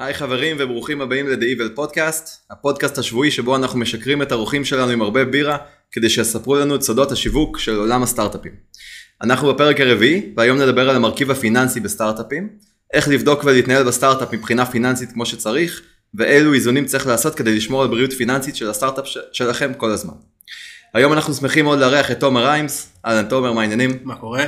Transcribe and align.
היי 0.00 0.14
חברים 0.14 0.56
וברוכים 0.60 1.00
הבאים 1.00 1.28
ל-The 1.28 1.36
Evil 1.36 1.78
Podcast, 1.78 2.28
הפודקאסט 2.50 2.98
השבועי 2.98 3.30
שבו 3.30 3.56
אנחנו 3.56 3.78
משכרים 3.78 4.22
את 4.22 4.32
האורחים 4.32 4.64
שלנו 4.64 4.90
עם 4.90 5.02
הרבה 5.02 5.24
בירה, 5.24 5.56
כדי 5.92 6.10
שיספרו 6.10 6.56
לנו 6.56 6.74
את 6.74 6.82
סודות 6.82 7.12
השיווק 7.12 7.58
של 7.58 7.76
עולם 7.76 8.02
הסטארט-אפים. 8.02 8.52
אנחנו 9.22 9.54
בפרק 9.54 9.80
הרביעי, 9.80 10.32
והיום 10.36 10.58
נדבר 10.58 10.90
על 10.90 10.96
המרכיב 10.96 11.30
הפיננסי 11.30 11.80
בסטארט-אפים, 11.80 12.48
איך 12.94 13.08
לבדוק 13.08 13.44
ולהתנהל 13.44 13.82
בסטארט-אפ 13.82 14.32
מבחינה 14.32 14.66
פיננסית 14.66 15.12
כמו 15.12 15.26
שצריך, 15.26 15.82
ואילו 16.14 16.54
איזונים 16.54 16.84
צריך 16.84 17.06
לעשות 17.06 17.34
כדי 17.34 17.56
לשמור 17.56 17.82
על 17.82 17.88
בריאות 17.88 18.12
פיננסית 18.12 18.56
של 18.56 18.70
הסטארט-אפ 18.70 19.04
שלכם 19.32 19.74
כל 19.74 19.90
הזמן. 19.90 20.14
היום 20.94 21.12
אנחנו 21.12 21.34
שמחים 21.34 21.64
מאוד 21.64 21.78
לארח 21.78 22.10
את 22.10 22.20
תומר 22.20 22.44
ריימס, 22.44 22.92
אהלן 23.06 23.28
תומר, 23.28 23.52
מה 23.52 23.60
העניינים? 23.60 23.98
מה 24.04 24.16
קורה? 24.16 24.44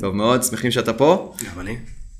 טוב 0.00 0.14
מאוד, 0.14 0.42
שמחים 0.42 0.70
שאתה 0.70 0.92
פה. 0.92 1.34
גם 1.44 1.60
אני. 1.60 1.76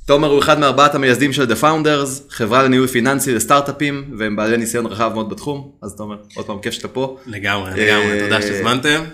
תומר 0.07 0.29
הוא 0.29 0.39
אחד 0.39 0.59
מארבעת 0.59 0.95
המייסדים 0.95 1.33
של 1.33 1.53
The 1.53 1.63
Founders, 1.63 2.23
חברה 2.29 2.63
לניהול 2.63 2.87
פיננסי 2.87 3.35
לסטארט-אפים, 3.35 4.05
והם 4.19 4.37
בעלי 4.37 4.57
ניסיון 4.57 4.87
רחב 4.87 5.11
מאוד 5.15 5.31
בתחום, 5.31 5.73
אז 5.83 5.95
תומר, 5.97 6.17
עוד 6.35 6.47
פעם 6.47 6.59
כיף 6.63 6.73
שאתה 6.75 6.89
פה. 6.89 7.19
לגמרי, 7.27 7.71
לגמרי, 7.71 8.21
תודה 8.21 8.43
שהזמנתם. 8.43 9.05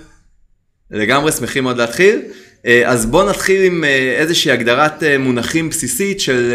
לגמרי, 0.91 1.33
שמחים 1.33 1.65
מאוד 1.65 1.79
להתחיל. 1.79 2.21
אז 2.87 3.07
בואו 3.07 3.29
נתחיל 3.29 3.65
עם 3.65 3.85
איזושהי 4.17 4.51
הגדרת 4.51 5.03
מונחים 5.19 5.69
בסיסית 5.69 6.21
של 6.21 6.53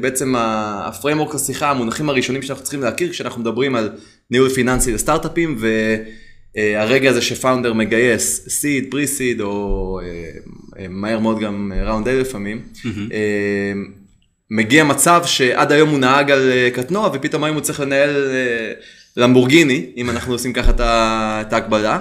בעצם 0.00 0.34
ה 0.38 0.48
framework 0.48 1.34
השיחה, 1.34 1.70
המונחים 1.70 2.08
הראשונים 2.08 2.42
שאנחנו 2.42 2.62
צריכים 2.62 2.82
להכיר 2.82 3.10
כשאנחנו 3.10 3.40
מדברים 3.40 3.74
על 3.74 3.90
ניהול 4.30 4.48
פיננסי 4.48 4.92
לסטארט-אפים, 4.92 5.58
והרגע 6.56 7.10
הזה 7.10 7.22
ש 7.22 7.33
founder 7.33 7.72
מגייס 7.72 8.48
seed, 8.48 8.86
pre 8.90 9.06
seed, 9.06 9.40
או 9.40 10.00
מהר 10.88 11.18
מאוד 11.18 11.40
גם 11.40 11.72
ראונד 11.86 12.08
A 12.08 12.10
לפעמים, 12.10 12.62
מגיע 14.50 14.84
מצב 14.84 15.22
שעד 15.24 15.72
היום 15.72 15.88
הוא 15.88 15.98
נהג 15.98 16.30
על 16.30 16.50
קטנוע 16.74 17.10
ופתאום 17.14 17.44
היום 17.44 17.56
הוא 17.56 17.62
צריך 17.62 17.80
לנהל 17.80 18.10
למבורגיני, 19.16 19.86
אם 19.96 20.10
אנחנו 20.10 20.32
עושים 20.32 20.52
ככה 20.52 20.70
את 21.40 21.52
ההקבלה, 21.52 22.00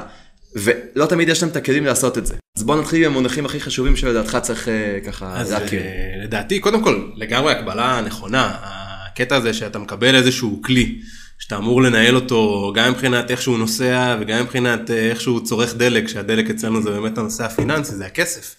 ולא 0.55 1.05
תמיד 1.05 1.29
יש 1.29 1.41
להם 1.43 1.51
את 1.51 1.55
הכלים 1.55 1.85
לעשות 1.85 2.17
את 2.17 2.25
זה. 2.25 2.35
אז 2.57 2.63
בוא 2.63 2.81
נתחיל 2.81 3.05
עם 3.05 3.11
המונחים 3.11 3.45
הכי 3.45 3.59
חשובים 3.59 3.95
שלדעתך 3.95 4.37
צריך 4.41 4.67
ככה 5.05 5.43
להכיר. 5.49 5.81
לדעתי, 6.23 6.59
קודם 6.59 6.83
כל, 6.83 7.01
לגמרי 7.15 7.51
הקבלה 7.51 8.01
נכונה, 8.05 8.57
הקטע 8.63 9.35
הזה 9.35 9.53
שאתה 9.53 9.79
מקבל 9.79 10.15
איזשהו 10.15 10.61
כלי. 10.61 10.99
שאתה 11.39 11.57
אמור 11.57 11.81
לנהל 11.81 12.15
אותו 12.15 12.71
גם 12.75 12.91
מבחינת 12.91 13.31
איך 13.31 13.41
שהוא 13.41 13.57
נוסע 13.57 14.17
וגם 14.21 14.43
מבחינת 14.43 14.91
איך 14.91 15.21
שהוא 15.21 15.39
צורך 15.39 15.75
דלק, 15.75 16.07
שהדלק 16.07 16.49
אצלנו 16.49 16.81
זה 16.81 16.91
באמת 16.91 17.17
הנושא 17.17 17.43
הפיננסי, 17.43 17.95
זה 17.95 18.05
הכסף. 18.05 18.55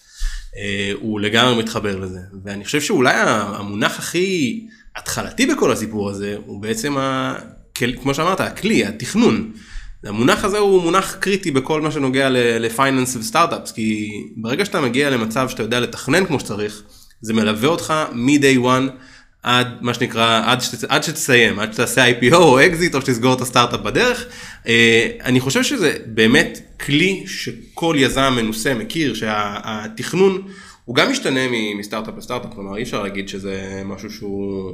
הוא 1.01 1.19
לגמרי 1.19 1.59
מתחבר 1.59 1.95
לזה. 1.95 2.19
ואני 2.45 2.65
חושב 2.65 2.81
שאולי 2.81 3.13
המונח 3.15 3.99
הכי 3.99 4.67
התחלתי 4.95 5.45
בכל 5.45 5.71
הסיפור 5.71 6.09
הזה, 6.09 6.35
הוא 6.45 6.61
בעצם, 6.61 6.97
ה... 6.97 7.35
כמו 8.01 8.13
שאמרת, 8.13 8.39
הכלי, 8.39 8.85
התכנון. 8.85 9.51
המונח 10.03 10.43
הזה 10.43 10.57
הוא 10.57 10.83
מונח 10.83 11.15
קריטי 11.19 11.51
בכל 11.51 11.81
מה 11.81 11.91
שנוגע 11.91 12.27
ל 12.59 12.66
finance 12.66 13.15
ו 13.15 13.21
startups, 13.21 13.71
כי 13.71 14.09
ברגע 14.37 14.65
שאתה 14.65 14.81
מגיע 14.81 15.09
למצב 15.09 15.49
שאתה 15.49 15.63
יודע 15.63 15.79
לתכנן 15.79 16.25
כמו 16.25 16.39
שצריך, 16.39 16.83
זה 17.21 17.33
מלווה 17.33 17.69
אותך 17.69 17.93
מ-day 18.13 18.59
one 18.63 18.91
עד 19.43 19.67
מה 19.81 19.93
שנקרא, 19.93 20.41
עד, 20.45 20.61
שת, 20.61 20.83
עד 20.83 21.03
שתסיים, 21.03 21.59
עד 21.59 21.73
שתעשה 21.73 22.11
IPO 22.11 22.35
או 22.35 22.65
אקזיט 22.65 22.95
או 22.95 23.01
שתסגור 23.01 23.33
את 23.33 23.41
הסטארט-אפ 23.41 23.79
בדרך. 23.79 24.25
אני 25.23 25.39
חושב 25.39 25.63
שזה 25.63 25.97
באמת 26.05 26.59
כלי 26.85 27.23
שכל 27.27 27.95
יזם 27.99 28.33
מנוסה 28.35 28.73
מכיר, 28.73 29.13
שהתכנון 29.13 30.47
הוא 30.85 30.95
גם 30.95 31.11
משתנה 31.11 31.39
מסטארט-אפ 31.77 32.13
לסטארט-אפ, 32.17 32.53
כלומר 32.53 32.77
אי 32.77 32.83
אפשר 32.83 33.03
להגיד 33.03 33.29
שזה 33.29 33.81
משהו 33.85 34.11
שהוא 34.11 34.73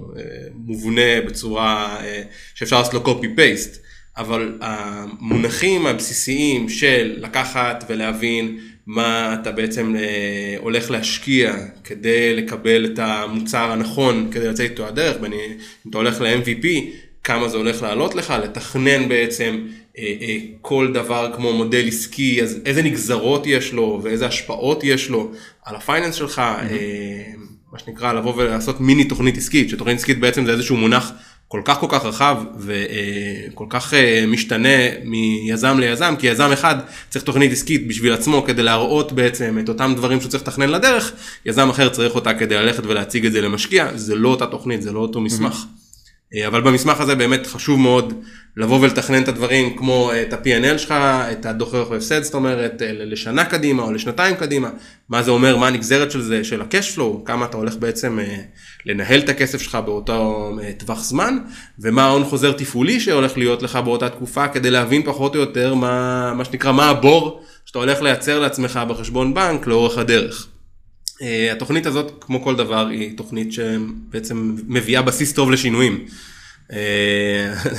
מובנה 0.55 1.21
בצורה 1.27 1.97
שאפשר 2.55 2.77
לעשות 2.77 2.93
לו 2.93 3.03
copy-paste. 3.05 3.77
אבל 4.17 4.57
המונחים 4.61 5.87
הבסיסיים 5.87 6.69
של 6.69 7.15
לקחת 7.17 7.83
ולהבין 7.89 8.59
מה 8.87 9.37
אתה 9.41 9.51
בעצם 9.51 9.95
הולך 10.59 10.91
להשקיע 10.91 11.55
כדי 11.83 12.35
לקבל 12.35 12.85
את 12.85 12.99
המוצר 12.99 13.71
הנכון 13.71 14.27
כדי 14.31 14.47
לצאת 14.47 14.69
איתו 14.69 14.87
הדרך, 14.87 15.17
בין 15.21 15.33
אם 15.33 15.39
אתה 15.89 15.97
הולך 15.97 16.21
ל-MVP, 16.21 16.67
כמה 17.23 17.49
זה 17.49 17.57
הולך 17.57 17.81
לעלות 17.81 18.15
לך, 18.15 18.33
לתכנן 18.43 19.09
בעצם 19.09 19.67
כל 20.61 20.91
דבר 20.93 21.31
כמו 21.35 21.53
מודל 21.53 21.87
עסקי, 21.87 22.41
אז 22.41 22.59
איזה 22.65 22.81
נגזרות 22.81 23.47
יש 23.47 23.73
לו 23.73 23.99
ואיזה 24.03 24.27
השפעות 24.27 24.83
יש 24.83 25.09
לו 25.09 25.31
על 25.65 25.75
הפייננס 25.75 26.15
שלך, 26.15 26.39
mm-hmm. 26.39 27.37
מה 27.71 27.79
שנקרא 27.79 28.13
לבוא 28.13 28.33
ולעשות 28.35 28.81
מיני 28.81 29.03
תוכנית 29.03 29.37
עסקית, 29.37 29.69
שתוכנית 29.69 29.97
עסקית 29.97 30.19
בעצם 30.19 30.45
זה 30.45 30.51
איזשהו 30.51 30.77
מונח 30.77 31.11
כל 31.47 31.61
כך 31.65 31.79
כל 31.79 31.87
כך 31.89 32.05
רחב 32.05 32.37
וכל 32.57 33.65
כך 33.69 33.93
משתנה 34.27 34.77
מיזם 35.03 35.79
ליזם, 35.79 36.15
כי 36.19 36.27
יזם 36.27 36.51
אחד 36.51 36.75
צריך 37.09 37.25
תוכנית 37.25 37.51
עסקית 37.51 37.87
בשביל 37.87 38.13
עצמו 38.13 38.43
כדי 38.47 38.63
להראות 38.63 39.11
בעצם 39.11 39.57
את 39.63 39.69
אותם 39.69 39.93
דברים 39.97 40.21
שהוא 40.21 40.31
צריך 40.31 40.43
לתכנן 40.43 40.69
לדרך, 40.69 41.11
יזם 41.45 41.69
אחר 41.69 41.89
צריך 41.89 42.15
אותה 42.15 42.33
כדי 42.33 42.55
ללכת 42.55 42.85
ולהציג 42.85 43.25
את 43.25 43.31
זה 43.31 43.41
למשקיע, 43.41 43.87
זה 43.95 44.15
לא 44.15 44.29
אותה 44.29 44.45
תוכנית, 44.45 44.81
זה 44.81 44.91
לא 44.91 44.99
אותו 44.99 45.21
מסמך. 45.21 45.65
אבל 46.47 46.61
במסמך 46.61 47.01
הזה 47.01 47.15
באמת 47.15 47.47
חשוב 47.47 47.79
מאוד 47.79 48.13
לבוא 48.57 48.79
ולתכנן 48.79 49.23
את 49.23 49.27
הדברים 49.27 49.77
כמו 49.77 50.11
את 50.21 50.33
ה-P&L 50.33 50.77
שלך, 50.77 50.91
את 51.31 51.45
הדוח 51.45 51.73
רווח 51.73 51.89
והפסד, 51.89 52.23
זאת 52.23 52.33
אומרת 52.33 52.81
לשנה 52.81 53.45
קדימה 53.45 53.83
או 53.83 53.91
לשנתיים 53.91 54.35
קדימה, 54.35 54.69
מה 55.09 55.23
זה 55.23 55.31
אומר, 55.31 55.57
מה 55.57 55.67
הנגזרת 55.67 56.11
של 56.11 56.21
זה, 56.21 56.43
של 56.43 56.61
ה-cash 56.61 56.97
flow, 56.97 57.25
כמה 57.25 57.45
אתה 57.45 57.57
הולך 57.57 57.75
בעצם 57.75 58.19
לנהל 58.85 59.19
את 59.19 59.29
הכסף 59.29 59.61
שלך 59.61 59.75
באותו 59.85 60.51
טווח 60.77 61.03
זמן, 61.03 61.37
ומה 61.79 62.05
ההון 62.05 62.23
חוזר 62.23 62.51
תפעולי 62.51 62.99
שהולך 62.99 63.37
להיות 63.37 63.63
לך 63.63 63.75
באותה 63.75 64.09
תקופה, 64.09 64.47
כדי 64.47 64.71
להבין 64.71 65.03
פחות 65.03 65.35
או 65.35 65.39
יותר 65.39 65.73
מה, 65.73 66.33
מה 66.33 66.45
שנקרא, 66.45 66.71
מה 66.71 66.89
הבור 66.89 67.43
שאתה 67.65 67.79
הולך 67.79 68.01
לייצר 68.01 68.39
לעצמך 68.39 68.79
בחשבון 68.89 69.33
בנק 69.33 69.67
לאורך 69.67 69.97
הדרך. 69.97 70.47
התוכנית 71.51 71.85
הזאת, 71.85 72.11
כמו 72.21 72.43
כל 72.43 72.55
דבר, 72.55 72.87
היא 72.87 73.17
תוכנית 73.17 73.53
שבעצם 73.53 74.55
מביאה 74.67 75.01
בסיס 75.01 75.33
טוב 75.33 75.51
לשינויים. 75.51 76.05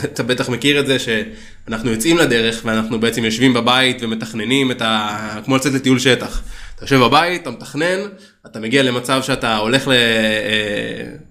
אתה 0.04 0.22
בטח 0.22 0.48
מכיר 0.48 0.80
את 0.80 0.86
זה 0.86 0.96
שאנחנו 0.98 1.90
יוצאים 1.90 2.18
לדרך 2.18 2.62
ואנחנו 2.64 3.00
בעצם 3.00 3.24
יושבים 3.24 3.54
בבית 3.54 4.02
ומתכננים 4.02 4.70
את 4.70 4.82
ה... 4.82 5.40
כמו 5.44 5.56
לצאת 5.56 5.72
לטיול 5.72 5.98
שטח. 5.98 6.42
אתה 6.76 6.84
יושב 6.84 6.96
בבית, 6.96 7.42
אתה 7.42 7.50
מתכנן, 7.50 7.98
אתה 8.46 8.60
מגיע 8.60 8.82
למצב 8.82 9.22
שאתה 9.22 9.56
הולך 9.56 9.88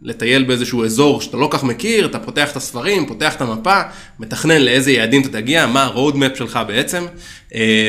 לטייל 0.02 0.44
באיזשהו 0.44 0.86
אזור 0.86 1.22
שאתה 1.22 1.38
לא 1.38 1.48
כך 1.52 1.64
מכיר, 1.64 2.06
אתה 2.06 2.20
פותח 2.20 2.52
את 2.52 2.56
הספרים, 2.56 3.06
פותח 3.06 3.36
את 3.36 3.42
המפה, 3.42 3.82
מתכנן 4.20 4.62
לאיזה 4.62 4.92
יעדים 4.92 5.22
אתה 5.22 5.30
תגיע, 5.30 5.68
מה 5.68 5.84
ה-road 5.84 6.16
map 6.16 6.38
שלך 6.38 6.60
בעצם, 6.68 7.06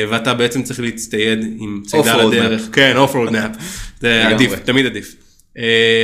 ואתה 0.09 0.33
בעצם 0.33 0.63
צריך 0.63 0.79
להצטייד 0.79 1.39
עם 1.59 1.81
צידה 1.85 2.23
לדרך. 2.23 2.61
כן, 2.71 2.95
off 3.05 3.13
road 3.13 3.31
map, 3.31 3.63
זה 4.01 4.27
עדיף, 4.27 4.51
תמיד 4.65 4.85
עדיף. 4.85 5.15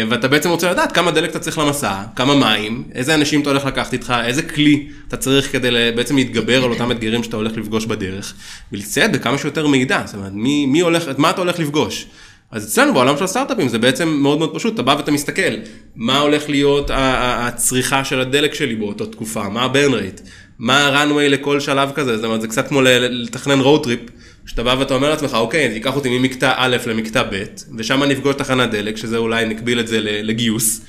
ואתה 0.09 0.27
בעצם 0.27 0.49
רוצה 0.49 0.71
לדעת 0.71 0.91
כמה 0.91 1.11
דלק 1.11 1.29
אתה 1.29 1.39
צריך 1.39 1.57
למסע, 1.57 1.93
כמה 2.15 2.35
מים, 2.35 2.83
איזה 2.95 3.15
אנשים 3.15 3.41
אתה 3.41 3.49
הולך 3.49 3.65
לקחת 3.65 3.93
איתך, 3.93 4.13
איזה 4.25 4.41
כלי 4.41 4.87
אתה 5.07 5.17
צריך 5.17 5.51
כדי 5.51 5.69
בעצם 5.95 6.15
להתגבר 6.15 6.63
על 6.63 6.71
אותם 6.71 6.91
אתגרים 6.91 7.23
שאתה 7.23 7.37
הולך 7.37 7.57
לפגוש 7.57 7.85
בדרך, 7.85 8.33
ולהצטייד 8.71 9.13
בכמה 9.13 9.37
שיותר 9.37 9.67
מידע, 9.67 10.01
זאת 10.05 10.15
אומרת, 10.15 10.31
מי, 10.33 10.65
מי 10.65 10.79
הולך, 10.79 11.09
את 11.09 11.19
מה 11.19 11.29
אתה 11.29 11.41
הולך 11.41 11.59
לפגוש. 11.59 12.05
אז 12.51 12.65
אצלנו 12.65 12.93
בעולם 12.93 13.17
של 13.17 13.23
הסטארט-אפים 13.23 13.67
זה 13.67 13.79
בעצם 13.79 14.07
מאוד 14.09 14.39
מאוד 14.39 14.55
פשוט, 14.55 14.73
אתה 14.73 14.81
בא 14.81 14.95
ואתה 14.97 15.11
מסתכל, 15.11 15.53
מה 15.95 16.19
הולך 16.19 16.49
להיות 16.49 16.91
הצריכה 16.93 18.05
של 18.05 18.19
הדלק 18.19 18.53
שלי 18.53 18.75
באותה 18.75 19.05
תקופה, 19.05 19.49
מה 19.49 19.61
ה-burn 19.61 19.91
rate, 19.91 20.21
מה 20.59 20.87
ה-runway 20.87 21.29
לכל 21.29 21.59
שלב 21.59 21.91
כזה, 21.95 22.15
זאת 22.15 22.25
אומרת, 22.25 22.41
זה 22.41 22.47
קצת 22.47 22.67
כמו 22.67 22.81
לתכנן 22.81 23.61
road 23.61 23.83
trip. 23.85 24.11
שאתה 24.45 24.63
בא 24.63 24.75
ואתה 24.79 24.93
אומר 24.93 25.09
לעצמך, 25.09 25.33
אוקיי, 25.33 25.67
אז 25.67 25.73
ייקח 25.73 25.95
אותי 25.95 26.19
ממקטע 26.19 26.53
א' 26.57 26.77
למקטע 26.87 27.23
ב', 27.23 27.43
ושם 27.77 28.03
אני 28.03 28.13
אפגוש 28.13 28.35
תחנת 28.35 28.71
דלק, 28.71 28.97
שזה 28.97 29.17
אולי 29.17 29.45
נקביל 29.45 29.79
את 29.79 29.87
זה 29.87 29.99
לגיוס, 30.01 30.81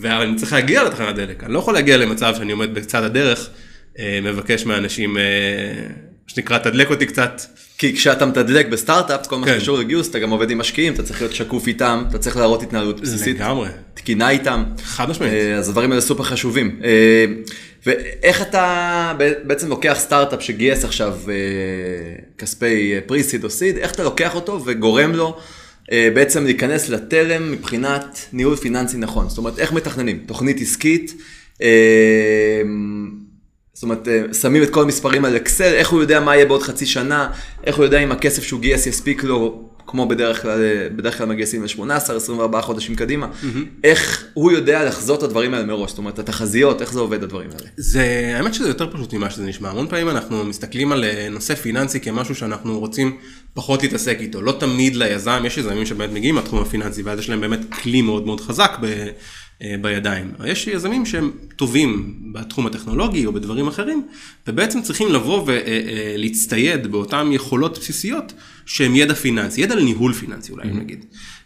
ואני 0.00 0.36
צריך 0.36 0.52
להגיע 0.52 0.84
לתחנת 0.84 1.14
דלק, 1.14 1.44
אני 1.44 1.52
לא 1.52 1.58
יכול 1.58 1.74
להגיע 1.74 1.96
למצב 1.96 2.34
שאני 2.36 2.52
עומד 2.52 2.74
בצד 2.74 3.02
הדרך, 3.02 3.50
מבקש 4.22 4.66
מאנשים, 4.66 5.12
מה 5.12 5.20
שנקרא, 6.26 6.58
תדלק 6.58 6.90
אותי 6.90 7.06
קצת. 7.06 7.42
כי 7.78 7.96
כשאתה 7.96 8.26
מתדלק 8.26 8.66
בסטארט-אפ, 8.66 9.26
כל 9.26 9.38
מה 9.38 9.46
שקשור 9.46 9.78
לגיוס, 9.78 10.10
אתה 10.10 10.18
גם 10.18 10.30
עובד 10.30 10.50
עם 10.50 10.58
משקיעים, 10.58 10.94
אתה 10.94 11.02
צריך 11.02 11.20
להיות 11.22 11.34
שקוף 11.34 11.66
איתם, 11.66 12.04
אתה 12.10 12.18
צריך 12.18 12.36
להראות 12.36 12.62
התנהלות 12.62 13.00
בסיסית. 13.00 13.36
לגמרי. 13.36 13.68
תקינה 13.94 14.30
איתם. 14.30 14.64
חד 14.82 15.10
משמעית. 15.10 15.32
אז 15.32 15.68
הדברים 15.68 15.90
האלה 15.90 16.00
סופר 16.00 16.22
חשובים. 16.22 16.80
ואיך 17.86 18.42
אתה 18.42 19.12
בעצם 19.44 19.68
לוקח 19.68 19.96
סטארט-אפ 19.98 20.42
שגייס 20.42 20.84
עכשיו 20.84 21.18
כספי 22.38 22.94
פרי-סיד 23.06 23.44
או 23.44 23.50
סיד, 23.50 23.76
איך 23.76 23.92
אתה 23.92 24.02
לוקח 24.02 24.34
אותו 24.34 24.62
וגורם 24.64 25.12
לו 25.12 25.36
בעצם 25.90 26.44
להיכנס 26.44 26.88
לתלם 26.88 27.52
מבחינת 27.52 28.26
ניהול 28.32 28.56
פיננסי 28.56 28.96
נכון. 28.96 29.28
זאת 29.28 29.38
אומרת, 29.38 29.58
איך 29.58 29.72
מתכננים? 29.72 30.18
תוכנית 30.26 30.60
עסקית. 30.60 31.14
זאת 33.74 33.82
אומרת, 33.82 34.08
שמים 34.40 34.62
את 34.62 34.70
כל 34.70 34.82
המספרים 34.82 35.24
על 35.24 35.36
אקסל, 35.36 35.74
איך 35.74 35.88
הוא 35.88 36.00
יודע 36.00 36.20
מה 36.20 36.36
יהיה 36.36 36.46
בעוד 36.46 36.62
חצי 36.62 36.86
שנה, 36.86 37.28
איך 37.64 37.76
הוא 37.76 37.84
יודע 37.84 37.98
אם 37.98 38.12
הכסף 38.12 38.42
שהוא 38.42 38.60
גייס 38.60 38.86
יספיק 38.86 39.24
לו 39.24 39.68
כמו 39.86 40.08
בדרך 40.08 40.42
כלל, 40.42 40.60
בדרך 40.96 41.18
כלל 41.18 41.26
מגייסים 41.26 41.62
ל-18-24 41.62 42.60
חודשים 42.60 42.94
קדימה, 42.94 43.26
איך 43.84 44.24
הוא 44.34 44.52
יודע 44.52 44.84
לחזות 44.84 45.18
את 45.18 45.24
הדברים 45.24 45.54
האלה 45.54 45.66
מראש, 45.66 45.90
זאת 45.90 45.98
אומרת, 45.98 46.18
התחזיות, 46.18 46.80
איך 46.80 46.92
זה 46.92 47.00
עובד 47.00 47.22
הדברים 47.22 47.50
האלה? 47.50 47.68
זה, 47.76 48.32
האמת 48.36 48.54
שזה 48.54 48.68
יותר 48.68 48.92
פשוט 48.92 49.12
ממה 49.14 49.30
שזה 49.30 49.44
נשמע. 49.44 49.70
המון 49.70 49.88
פעמים 49.88 50.08
אנחנו 50.08 50.44
מסתכלים 50.44 50.92
על 50.92 51.04
אה, 51.04 51.28
נושא 51.30 51.54
פיננסי 51.54 52.00
כמשהו 52.00 52.34
שאנחנו 52.34 52.78
רוצים 52.78 53.16
פחות 53.54 53.82
להתעסק 53.82 54.16
איתו. 54.20 54.42
לא 54.42 54.52
תמיד 54.52 54.96
ליזם, 54.96 55.42
יש 55.46 55.58
יזמים 55.58 55.86
שבאמת 55.86 56.12
מגיעים 56.12 56.34
מהתחום 56.34 56.62
הפיננסי, 56.62 57.02
ואז 57.02 57.18
יש 57.18 57.28
להם 57.28 57.40
באמת 57.40 57.60
כלי 57.82 58.02
מאוד 58.02 58.26
מאוד 58.26 58.40
חזק 58.40 58.78
ב, 58.80 58.84
אה, 58.84 59.08
בידיים. 59.80 60.32
יש 60.46 60.66
יזמים 60.66 61.06
שהם 61.06 61.30
טובים 61.56 62.18
בתחום 62.32 62.66
הטכנולוגי 62.66 63.26
או 63.26 63.32
בדברים 63.32 63.68
אחרים, 63.68 64.06
ובעצם 64.46 64.82
צריכים 64.82 65.12
לבוא 65.12 65.46
ולהצטייד 65.46 66.86
באותן 66.86 67.28
יכולות 67.32 67.78
בסיסיות 67.78 68.32
שהם 68.66 68.96
ידע 68.96 69.14
פיננסי, 69.14 69.60
ידע 69.60 69.74
לניהול 69.74 70.12
פיננסי 70.12 70.52
אולי 70.52 70.68
נגיד. 70.68 71.04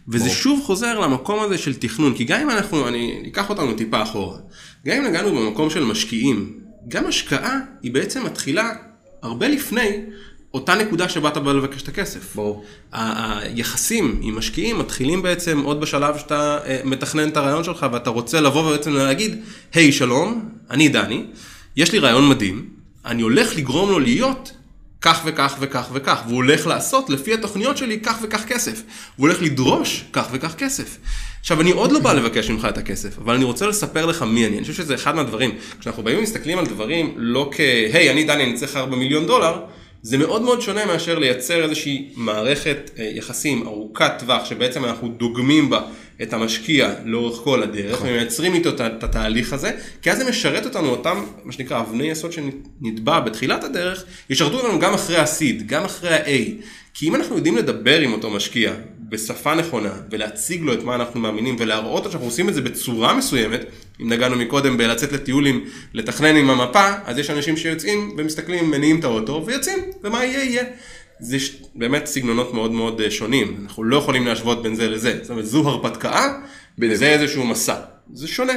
וזה 0.09 0.31
שוב 0.31 0.63
חוזר 0.65 1.01
למקום 1.01 1.43
הזה 1.43 1.59
של 1.59 1.75
תכנון, 1.75 2.15
כי 2.15 2.25
גם 2.25 2.41
אם 2.41 2.51
אנחנו, 2.51 2.89
אני 2.89 3.23
אקח 3.33 3.51
אותנו 3.51 3.75
טיפה 3.75 4.03
אחורה, 4.03 4.39
גם 4.87 4.97
אם 4.97 5.05
נגענו 5.05 5.35
במקום 5.35 5.71
של 5.71 5.85
משקיעים, 5.85 6.59
גם 6.89 7.07
השקעה 7.07 7.61
היא 7.83 7.93
בעצם 7.93 8.27
מתחילה 8.27 8.71
הרבה 9.23 9.49
לפני 9.49 10.01
אותה 10.57 10.75
נקודה 10.75 11.09
שבה 11.09 11.29
אתה 11.29 11.41
בא 11.41 11.53
לבקש 11.53 11.83
את 11.83 11.89
הכסף. 11.89 12.35
ברור. 12.35 12.65
היחסים 12.93 14.21
עם 14.23 14.39
משקיעים 14.39 14.79
מתחילים 14.79 15.23
בעצם 15.23 15.61
עוד 15.61 15.81
בשלב 15.81 16.19
שאתה 16.19 16.59
אה, 16.67 16.81
מתכנן 16.85 17.29
את 17.29 17.37
הרעיון 17.37 17.65
שלך 17.65 17.87
ואתה 17.93 18.11
רוצה 18.11 18.41
לבוא 18.41 18.61
ובעצם 18.61 18.93
להגיד, 18.93 19.41
היי 19.75 19.93
שלום, 19.93 20.49
אני 20.71 20.89
דני, 20.89 21.25
יש 21.77 21.93
לי 21.93 21.99
רעיון 21.99 22.29
מדהים, 22.29 22.69
אני 23.05 23.23
הולך 23.23 23.57
לגרום 23.57 23.91
לו 23.91 23.99
להיות 23.99 24.53
כך 25.01 25.23
וכך 25.25 25.57
וכך 25.61 25.89
וכך, 25.93 26.23
והוא 26.27 26.37
הולך 26.37 26.67
לעשות 26.67 27.11
לפי 27.11 27.35
התוכניות 27.35 27.77
שלי 27.77 28.01
כך 28.01 28.19
וכך 28.23 28.45
כסף. 28.45 28.83
הוא 29.17 29.29
הולך 29.29 29.43
לדרוש 29.43 30.05
כך 30.13 30.29
וכך 30.33 30.55
כסף. 30.55 30.99
עכשיו, 31.41 31.61
אני 31.61 31.71
עוד 31.71 31.93
לא 31.93 31.99
בא 31.99 32.13
לבקש 32.13 32.51
ממך 32.51 32.67
את 32.69 32.79
הכסף, 32.79 33.19
אבל 33.19 33.35
אני 33.35 33.45
רוצה 33.45 33.67
לספר 33.67 34.07
לך 34.07 34.23
מי 34.23 34.47
אני. 34.47 34.57
אני 34.57 34.63
חושב 34.63 34.75
שזה 34.75 34.95
אחד 34.95 35.15
מהדברים. 35.15 35.51
כשאנחנו 35.81 36.03
באים 36.03 36.19
ומסתכלים 36.19 36.59
על 36.59 36.67
דברים 36.67 37.15
לא 37.17 37.51
כ, 37.53 37.61
היי, 37.93 38.11
אני 38.11 38.25
דני, 38.25 38.45
אני 38.45 38.55
צריך 38.55 38.77
4 38.77 38.97
מיליון 38.97 39.27
דולר, 39.27 39.61
זה 40.07 40.19
מאוד 40.19 40.43
מאוד 40.43 40.61
שונה 40.61 40.87
מאשר 40.87 41.19
לייצר 41.19 41.65
איזושהי 41.65 42.09
מערכת 42.17 42.91
אה, 42.99 43.11
יחסים 43.15 43.67
ארוכת 43.67 44.13
טווח, 44.19 44.45
שבעצם 44.45 44.85
אנחנו 44.85 45.09
דוגמים 45.09 45.71
בה 45.71 45.81
את 46.23 46.33
המשקיע 46.33 46.95
לאורך 47.05 47.39
כל 47.45 47.63
הדרך, 47.63 48.03
ומייצרים 48.03 48.55
איתו 48.55 48.71
את 48.71 49.03
התהליך 49.03 49.53
הזה, 49.53 49.71
כי 50.03 50.11
אז 50.11 50.19
זה 50.19 50.31
משרת 50.31 50.65
אותנו, 50.65 50.89
אותם, 50.89 51.25
מה 51.45 51.53
שנקרא, 51.53 51.81
אבני 51.81 52.05
יסוד 52.11 52.33
שנתבע 52.33 53.21
בתחילת 53.21 53.65
הדרך, 53.65 54.05
ישרתו 54.31 54.61
אותנו 54.61 54.81
גם 54.81 54.95
אחרי 54.95 55.17
ה-seed, 55.17 55.63
גם 55.67 55.85
אחרי 55.85 56.15
ה-A. 56.15 56.63
כי 56.95 57.09
אם 57.09 57.15
אנחנו 57.15 57.37
יודעים 57.37 57.57
לדבר 57.57 58.01
עם 58.01 58.13
אותו 58.13 58.31
משקיע 58.31 58.73
בשפה 59.09 59.55
נכונה 59.55 59.93
ולהציג 60.11 60.63
לו 60.63 60.73
את 60.73 60.83
מה 60.83 60.95
אנחנו 60.95 61.21
מאמינים 61.21 61.57
ולהראות 61.59 62.05
לו 62.05 62.11
שאנחנו 62.11 62.27
עושים 62.27 62.49
את 62.49 62.55
זה 62.55 62.61
בצורה 62.61 63.15
מסוימת, 63.15 63.65
אם 64.01 64.13
נגענו 64.13 64.37
מקודם 64.37 64.77
בלצאת 64.77 65.13
לטיולים, 65.13 65.65
לתכנן 65.95 66.37
עם 66.37 66.51
המפה, 66.51 66.91
אז 67.05 67.19
יש 67.19 67.31
אנשים 67.31 67.57
שיוצאים 67.57 68.15
ומסתכלים, 68.19 68.71
מניעים 68.71 68.99
את 68.99 69.05
האוטו 69.05 69.45
ויוצאים, 69.47 69.79
ומה 70.05 70.25
יהיה 70.25 70.45
יהיה. 70.45 70.65
זה 71.21 71.37
באמת 71.75 72.07
סגנונות 72.07 72.55
מאוד 72.55 72.73
מאוד 72.73 73.01
אה, 73.01 73.11
שונים, 73.11 73.57
אנחנו 73.63 73.85
לא 73.85 73.97
יכולים 73.97 74.27
להשוות 74.27 74.63
בין 74.63 74.75
זה 74.75 74.89
לזה, 74.89 75.19
זאת 75.23 75.31
אומרת 75.31 75.47
זו 75.47 75.69
הרפתקה 75.69 76.43
וזה 76.79 77.07
איזשהו 77.07 77.47
מסע, 77.47 77.81
זה 78.13 78.29
שונה. 78.29 78.53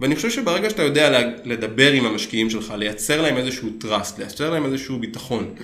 ואני 0.00 0.16
חושב 0.16 0.30
שברגע 0.30 0.70
שאתה 0.70 0.82
יודע 0.82 1.30
לדבר 1.44 1.92
עם 1.92 2.06
המשקיעים 2.06 2.50
שלך, 2.50 2.74
לייצר 2.76 3.22
להם 3.22 3.36
איזשהו 3.36 3.68
trust, 3.82 4.18
לייצר 4.18 4.50
להם 4.50 4.66
איזשהו 4.66 4.98
ביטחון, 4.98 5.54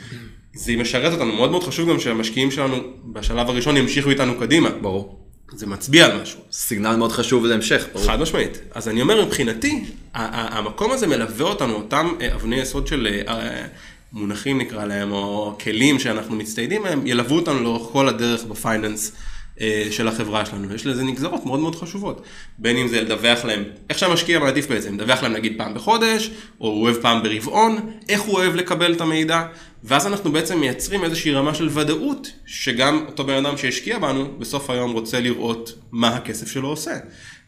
זה 0.55 0.77
משרת 0.77 1.13
אותנו, 1.13 1.33
מאוד 1.33 1.51
מאוד 1.51 1.65
חשוב 1.65 1.91
גם 1.91 2.01
שהמשקיעים 2.01 2.51
שלנו 2.51 2.77
בשלב 3.05 3.49
הראשון 3.49 3.77
ימשיכו 3.77 4.11
איתנו 4.11 4.39
קדימה. 4.39 4.71
ברור. 4.71 5.19
זה 5.53 5.67
מצביע 5.67 6.07
על 6.07 6.23
משהו. 6.23 6.41
סיגנל 6.53 6.97
מאוד 6.97 7.13
חשוב 7.13 7.47
להמשך. 7.47 7.87
ברור. 7.93 8.07
חד 8.07 8.21
משמעית. 8.21 8.59
אז 8.75 8.89
אני 8.89 9.03
אומר, 9.03 9.25
מבחינתי, 9.27 9.85
המקום 10.15 10.93
הזה 10.93 11.07
מלווה 11.07 11.47
אותנו, 11.47 11.75
אותם 11.75 12.13
אה, 12.21 12.35
אבני 12.35 12.57
יסוד 12.57 12.87
של 12.87 13.23
אה, 13.29 13.67
מונחים 14.13 14.59
נקרא 14.59 14.85
להם, 14.85 15.13
או 15.13 15.57
כלים 15.65 15.99
שאנחנו 15.99 16.37
מצטיידים 16.37 16.83
מהם, 16.83 17.07
ילוו 17.07 17.37
אותנו 17.37 17.61
לאורך 17.61 17.93
כל 17.93 18.09
הדרך 18.09 18.45
בפייננס. 18.45 19.13
אה, 19.61 19.89
של 19.91 20.09
החברה 20.09 20.47
שלנו, 20.47 20.75
יש 20.75 20.87
לזה 20.87 21.03
נגזרות 21.03 21.47
מאוד 21.47 21.61
מאוד 21.61 21.75
חשובות. 21.75 22.23
בין 22.59 22.77
אם 22.77 22.89
זה 22.89 23.01
לדווח 23.01 23.45
להם, 23.45 23.65
איך 23.91 23.99
שהמשקיע 23.99 24.39
מעדיף 24.39 24.67
בעצם, 24.67 24.95
לדווח 24.95 25.23
להם 25.23 25.33
נגיד 25.33 25.55
פעם 25.57 25.75
בחודש, 25.75 26.31
או 26.61 26.69
הוא 26.69 26.83
אוהב 26.83 26.97
פעם 26.97 27.23
ברבעון, 27.23 27.79
איך 28.09 28.21
הוא 28.21 28.35
אוהב 28.35 28.55
לקבל 28.55 28.93
את 28.93 29.01
המידע, 29.01 29.43
ואז 29.85 30.07
אנחנו 30.07 30.33
בעצם 30.33 30.61
מייצרים 30.61 31.05
איזושהי 31.05 31.33
רמה 31.33 31.55
של 31.55 31.69
ודאות, 31.73 32.33
שגם 32.47 33.05
אותו 33.07 33.25
בן 33.25 33.47
אדם 33.47 33.57
שהשקיע 33.57 33.99
בנו, 33.99 34.29
בסוף 34.39 34.71
היום 34.71 34.93
רוצה 34.93 35.21
לראות 35.21 35.73
מה 35.93 36.09
הכסף 36.09 36.51
שלו 36.51 36.69
עושה. 36.69 36.99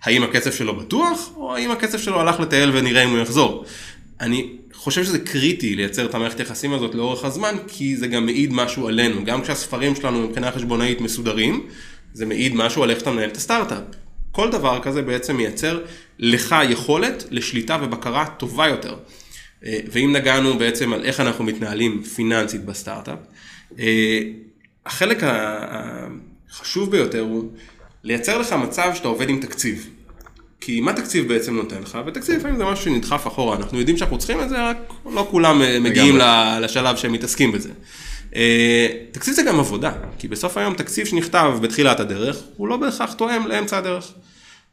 האם 0.02 0.22
הכסף 0.22 0.54
שלו 0.54 0.76
בטוח, 0.76 1.30
או 1.36 1.56
האם 1.56 1.70
הכסף 1.70 2.02
שלו 2.02 2.20
הלך 2.20 2.40
לטייל 2.40 2.70
ונראה 2.74 3.04
אם 3.04 3.10
הוא 3.10 3.18
יחזור. 3.18 3.64
אני 4.20 4.56
חושב 4.72 5.04
שזה 5.04 5.18
קריטי 5.18 5.76
לייצר 5.76 6.06
את 6.06 6.14
המערכת 6.14 6.38
היחסים 6.38 6.72
הזאת 6.72 6.94
לאורך 6.94 7.24
הזמן, 7.24 7.54
כי 7.68 7.96
זה 7.96 8.06
גם 8.06 8.26
מעיד 8.26 8.52
משהו 8.52 8.88
עלינו. 8.88 9.24
גם 9.24 9.42
כשהספרים 9.42 9.94
שלנו 9.94 10.28
מבחינה 10.28 10.52
חשבונאית 10.52 11.00
מסודרים, 11.00 11.66
זה 12.12 12.26
מעיד 12.26 12.54
משהו 12.54 12.82
על 12.82 12.90
איך 12.90 13.02
אתה 13.02 13.10
מנהל 13.10 13.28
את 13.28 13.36
הסטארט-אפ. 13.36 13.82
כל 14.32 14.50
דבר 14.50 14.82
כזה 14.82 15.02
בעצם 15.02 15.36
מייצר 15.36 15.84
לך 16.18 16.56
יכולת 16.68 17.24
לשליטה 17.30 17.78
ובקרה 17.82 18.26
טובה 18.26 18.68
יותר. 18.68 18.96
אה, 19.64 19.80
ואם 19.92 20.12
נגענו 20.12 20.58
בעצם 20.58 20.92
על 20.92 21.04
איך 21.04 21.20
אנחנו 21.20 21.44
מתנהלים 21.44 22.02
פיננסית 22.02 22.64
בסטארט-אפ, 22.64 23.18
אה, 23.78 24.20
החלק 24.86 25.22
החשוב 26.50 26.90
ביותר 26.90 27.20
הוא 27.20 27.50
לייצר 28.04 28.38
לך 28.38 28.52
מצב 28.52 28.90
שאתה 28.94 29.08
עובד 29.08 29.28
עם 29.28 29.40
תקציב. 29.40 29.90
כי 30.60 30.80
מה 30.80 30.92
תקציב 30.92 31.28
בעצם 31.28 31.54
נותן 31.56 31.82
לך? 31.82 31.98
ותקציב 32.06 32.36
לפעמים 32.36 32.56
זה 32.56 32.64
משהו 32.64 32.84
שנדחף 32.84 33.26
אחורה, 33.26 33.56
אנחנו 33.56 33.78
יודעים 33.78 33.96
שאנחנו 33.96 34.18
צריכים 34.18 34.40
את 34.40 34.48
זה, 34.48 34.68
רק 34.68 34.76
לא 35.12 35.28
כולם 35.30 35.62
אה, 35.62 35.80
מגיעים 35.80 36.18
לשלב 36.60 36.96
שהם 36.96 37.12
מתעסקים 37.12 37.52
בזה. 37.52 37.70
תקציב 39.12 39.34
זה 39.34 39.42
גם 39.42 39.60
עבודה, 39.60 39.92
כי 40.18 40.28
בסוף 40.28 40.56
היום 40.56 40.74
תקציב 40.74 41.06
שנכתב 41.06 41.52
בתחילת 41.62 42.00
הדרך, 42.00 42.38
הוא 42.56 42.68
לא 42.68 42.76
בהכרח 42.76 43.12
תואם 43.12 43.46
לאמצע 43.46 43.78
הדרך. 43.78 44.12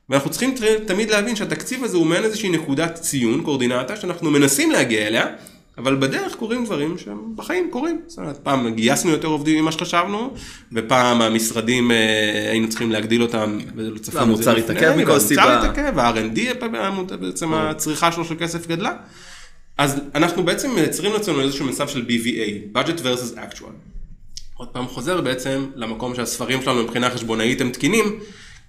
ואנחנו 0.09 0.30
צריכים 0.30 0.56
תמיד 0.86 1.09
להבין 1.09 1.36
שהתקציב 1.36 1.83
הזה 1.83 1.98
הוא 1.98 2.06
מעין 2.06 2.24
איזושהי 2.24 2.50
נקודת 2.50 2.95
ציון, 2.95 3.44
קורדינטה, 3.44 3.95
שאנחנו 3.95 4.31
מנסים 4.31 4.71
להגיע 4.71 5.07
אליה, 5.07 5.25
אבל 5.77 5.95
בדרך 5.95 6.36
קורים 6.36 6.65
דברים 6.65 6.98
שהם 6.98 7.36
בחיים 7.36 7.68
קורים. 7.71 8.01
זאת 8.07 8.18
אומרת, 8.18 8.38
פעם 8.44 8.74
גייסנו 8.74 9.12
יותר 9.12 9.27
עובדים 9.27 9.62
ממה 9.62 9.71
שחשבנו, 9.71 10.33
ופעם 10.74 11.21
המשרדים 11.21 11.92
אה, 11.92 12.50
היינו 12.51 12.69
צריכים 12.69 12.92
להגדיל 12.92 13.21
אותם. 13.21 13.60
והמוצר 14.12 14.56
התעכב 14.56 14.95
מכל 14.98 15.19
סיבה. 15.19 15.44
המוצר 15.44 15.69
התעכב, 15.69 16.00
ה-R&D 16.00 16.65
בעצם 17.20 17.53
הצריכה 17.53 18.12
שלו 18.12 18.25
של 18.25 18.36
כסף 18.39 18.67
גדלה. 18.67 18.93
אז 19.77 20.01
אנחנו 20.15 20.43
בעצם 20.43 20.75
מייצרים 20.75 21.13
לעצמנו 21.13 21.41
איזשהו 21.41 21.65
מצב 21.65 21.88
של 21.88 22.05
BVA, 22.07 22.77
budget 22.77 23.00
versus 23.00 23.38
actual. 23.38 23.72
עוד 24.57 24.67
פעם 24.67 24.88
חוזר 24.88 25.22
בעצם 25.22 25.65
למקום 25.75 26.15
שהספרים 26.15 26.62
שלנו 26.62 26.84
מבחינה 26.84 27.10
חשבונאית 27.10 27.62
הם 27.62 27.69
תקינים, 27.72 28.19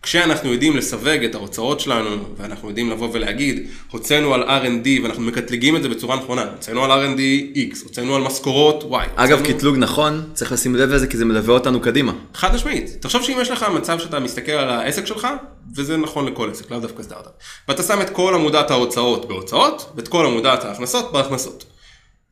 כשאנחנו 0.03 0.53
יודעים 0.53 0.77
לסווג 0.77 1.25
את 1.25 1.35
ההוצאות 1.35 1.81
שלנו, 1.81 2.17
ואנחנו 2.37 2.69
יודעים 2.69 2.91
לבוא 2.91 3.09
ולהגיד, 3.13 3.69
הוצאנו 3.91 4.35
על 4.35 4.43
R&D, 4.43 5.03
ואנחנו 5.03 5.23
מקטלגים 5.23 5.77
את 5.77 5.83
זה 5.83 5.89
בצורה 5.89 6.17
נכונה, 6.17 6.43
הוצאנו 6.43 6.85
על 6.85 6.91
R&D 6.91 7.21
X, 7.57 7.85
הוצאנו 7.85 8.17
על 8.17 8.23
משכורות 8.23 8.83
Y. 8.83 8.95
אגב, 9.17 9.39
הוצאנו... 9.39 9.59
קטלוג 9.59 9.77
נכון, 9.77 10.31
צריך 10.35 10.53
לשים 10.53 10.77
לב 10.77 10.91
לזה, 10.91 11.07
כי 11.07 11.17
זה 11.17 11.25
מלווה 11.25 11.55
אותנו 11.55 11.81
קדימה. 11.81 12.13
חד 12.35 12.55
משמעית. 12.55 12.97
תחשוב 13.01 13.23
שאם 13.23 13.39
יש 13.41 13.51
לך 13.51 13.67
מצב 13.75 13.99
שאתה 13.99 14.21
מסתכל 14.21 14.53
על 14.53 14.69
העסק 14.69 15.07
שלך, 15.07 15.29
וזה 15.77 15.97
נכון 15.97 16.27
לכל 16.27 16.51
עסק, 16.51 16.71
לאו 16.71 16.81
דווקא 16.81 17.03
סטארט-אפ, 17.03 17.33
ואתה 17.69 17.83
שם 17.83 18.01
את 18.01 18.11
כל 18.11 18.35
עמודת 18.35 18.71
ההוצאות 18.71 19.29
בהוצאות, 19.29 19.93
ואת 19.97 20.09
כל 20.09 20.27
עמודת 20.27 20.65
ההכנסות 20.65 21.13
בהכנסות. 21.13 21.65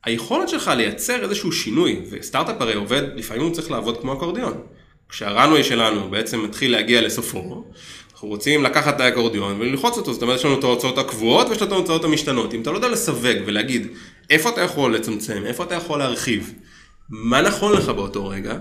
היכולת 0.05 0.49
שלך 0.49 0.71
לייצר 0.75 1.23
איזשהו 1.23 1.51
שינוי, 1.51 2.01
וסטארט-אפ 2.09 2.55
הרי 2.61 2.73
עובד, 2.73 3.03
לפעמים 3.15 3.43
הוא 3.43 3.53
צריך 3.53 3.71
לעבוד 3.71 4.01
כמו 4.01 4.13
אקורדיון. 4.13 4.53
כשהרנווי 5.09 5.63
שלנו 5.63 6.09
בעצם 6.09 6.43
מתחיל 6.43 6.71
להגיע 6.71 7.01
לסופו, 7.01 7.63
אנחנו 8.13 8.27
רוצים 8.27 8.63
לקחת 8.63 8.95
את 8.95 9.01
האקורדיון 9.01 9.61
וללחוץ 9.61 9.97
אותו, 9.97 10.13
זאת 10.13 10.21
אומרת 10.21 10.39
יש 10.39 10.45
לנו 10.45 10.59
את 10.59 10.63
ההוצאות 10.63 10.97
הקבועות 10.97 11.49
ויש 11.49 11.61
לנו 11.61 11.67
את 11.67 11.71
ההוצאות 11.71 12.03
המשתנות. 12.03 12.53
אם 12.53 12.61
אתה 12.61 12.71
לא 12.71 12.75
יודע 12.75 12.87
לסווג 12.87 13.37
ולהגיד 13.45 13.87
איפה 14.29 14.49
אתה 14.49 14.61
יכול 14.61 14.95
לצמצם, 14.95 15.43
איפה 15.45 15.63
אתה 15.63 15.75
יכול 15.75 15.99
להרחיב, 15.99 16.53
מה 17.09 17.41
נכון 17.41 17.73
לך 17.73 17.89
באותו 17.89 18.27
רגע, 18.27 18.57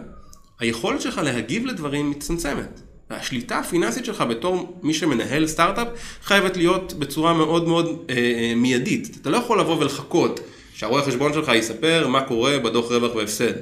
היכולת 0.61 1.01
שלך 1.01 1.21
להגיב 1.25 1.67
לדברים 1.67 2.11
מצטמצמת. 2.11 2.81
והשליטה 3.11 3.59
הפיננסית 3.59 4.05
שלך 4.05 4.21
בתור 4.21 4.81
מי 4.83 4.95
שמנהל 4.95 5.47
סטארט-אפ 5.47 5.89
חייבת 6.23 6.57
להיות 6.57 6.93
בצורה 6.93 7.33
מאוד 7.33 7.69
מאוד 7.69 8.05
אה, 8.11 8.15
אה 8.15 8.53
מיידית. 8.57 9.19
אתה 9.21 9.31
לא 9.31 9.37
יכול 9.37 9.61
לבוא 9.61 9.79
ולחכות 9.79 10.41
שהרואה 10.75 11.03
חשבון 11.03 11.33
שלך 11.33 11.53
יספר 11.55 12.09
מה 12.09 12.21
קורה 12.21 12.59
בדוח 12.59 12.93
רווח 12.93 13.15
והפסד. 13.15 13.53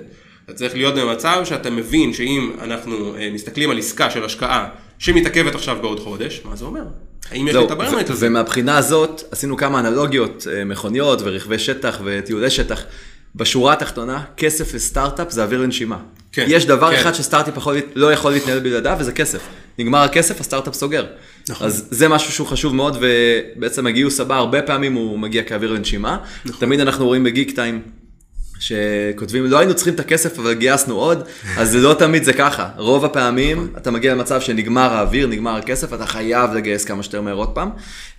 אתה 0.44 0.52
צריך 0.52 0.74
להיות 0.74 0.94
במצב 0.94 1.40
שאתה 1.44 1.70
מבין 1.70 2.12
שאם 2.12 2.50
אנחנו 2.62 3.16
אה, 3.16 3.30
מסתכלים 3.32 3.70
על 3.70 3.78
עסקה 3.78 4.10
של 4.10 4.24
השקעה 4.24 4.68
שמתעכבת 4.98 5.54
עכשיו 5.54 5.76
בעוד 5.80 6.00
חודש, 6.00 6.42
מה 6.44 6.56
זה 6.56 6.64
אומר? 6.64 6.84
האם 7.30 7.48
יש 7.48 7.54
לי 7.54 7.64
את 7.64 7.70
הברמט 7.70 8.10
הזה? 8.10 8.26
ומהבחינה 8.26 8.78
הזאת 8.78 9.22
עשינו 9.30 9.56
כמה 9.56 9.80
אנלוגיות, 9.80 10.46
אה, 10.52 10.64
מכוניות 10.64 11.18
ורכבי 11.22 11.58
שטח 11.58 12.00
וטיולי 12.04 12.50
שטח. 12.50 12.84
בשורה 13.36 13.72
התחתונה, 13.72 14.24
כסף 14.36 14.74
לסטארט-אפ 14.74 15.30
זה 15.30 15.42
אוויר 15.42 15.60
לנשימה. 15.60 15.98
כן, 16.32 16.44
יש 16.48 16.66
דבר 16.66 16.90
כן. 16.90 17.00
אחד 17.00 17.14
שסטארט-אפ 17.14 17.56
יכול, 17.56 17.76
לא 17.94 18.12
יכול 18.12 18.32
להתנהל 18.32 18.60
בלעדיו, 18.60 18.96
וזה 19.00 19.12
כסף. 19.12 19.40
נגמר 19.78 19.98
הכסף, 19.98 20.40
הסטארט-אפ 20.40 20.74
סוגר. 20.74 21.06
נכון. 21.48 21.66
אז 21.66 21.88
זה 21.90 22.08
משהו 22.08 22.32
שהוא 22.32 22.46
חשוב 22.46 22.74
מאוד, 22.74 22.96
ובעצם 23.00 23.86
הגיוס 23.86 24.20
הבא, 24.20 24.34
הרבה 24.34 24.62
פעמים 24.62 24.92
הוא 24.92 25.18
מגיע 25.18 25.42
כאוויר 25.42 25.72
לנשימה. 25.72 26.18
נכון. 26.44 26.60
תמיד 26.60 26.80
אנחנו 26.80 27.06
רואים 27.06 27.24
בגיק 27.24 27.50
טיים, 27.50 27.82
שכותבים, 28.58 29.44
לא 29.44 29.58
היינו 29.58 29.74
צריכים 29.74 29.94
את 29.94 30.00
הכסף, 30.00 30.38
אבל 30.38 30.54
גייסנו 30.54 30.94
עוד, 30.94 31.22
אז 31.58 31.70
זה 31.70 31.78
לא 31.78 31.94
תמיד 31.98 32.24
זה 32.24 32.32
ככה. 32.32 32.68
רוב 32.76 33.04
הפעמים 33.04 33.72
אתה 33.76 33.90
מגיע 33.90 34.14
למצב 34.14 34.40
שנגמר 34.40 34.92
האוויר, 34.92 35.26
נגמר 35.26 35.56
הכסף, 35.56 35.92
אתה 35.92 36.06
חייב 36.06 36.52
לגייס 36.52 36.84
כמה 36.84 37.02
שיותר 37.02 37.20
מהר 37.20 37.34
עוד 37.34 37.54
פעם. 37.54 37.70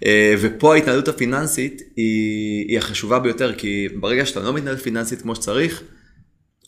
אה, 0.06 0.36
ופה 0.42 0.74
ההתנהלות 0.74 1.08
הפיננסית 1.08 1.82
היא, 1.96 2.65
היא 2.68 2.77
החשובה 2.77 3.20
ביותר, 3.20 3.54
כי 3.58 3.88
ברגע 3.96 4.25
שאתה 4.25 4.39
לא 4.39 4.54
מתנהל 4.54 4.77
פיננסית 4.77 5.22
כמו 5.22 5.36
שצריך, 5.36 5.82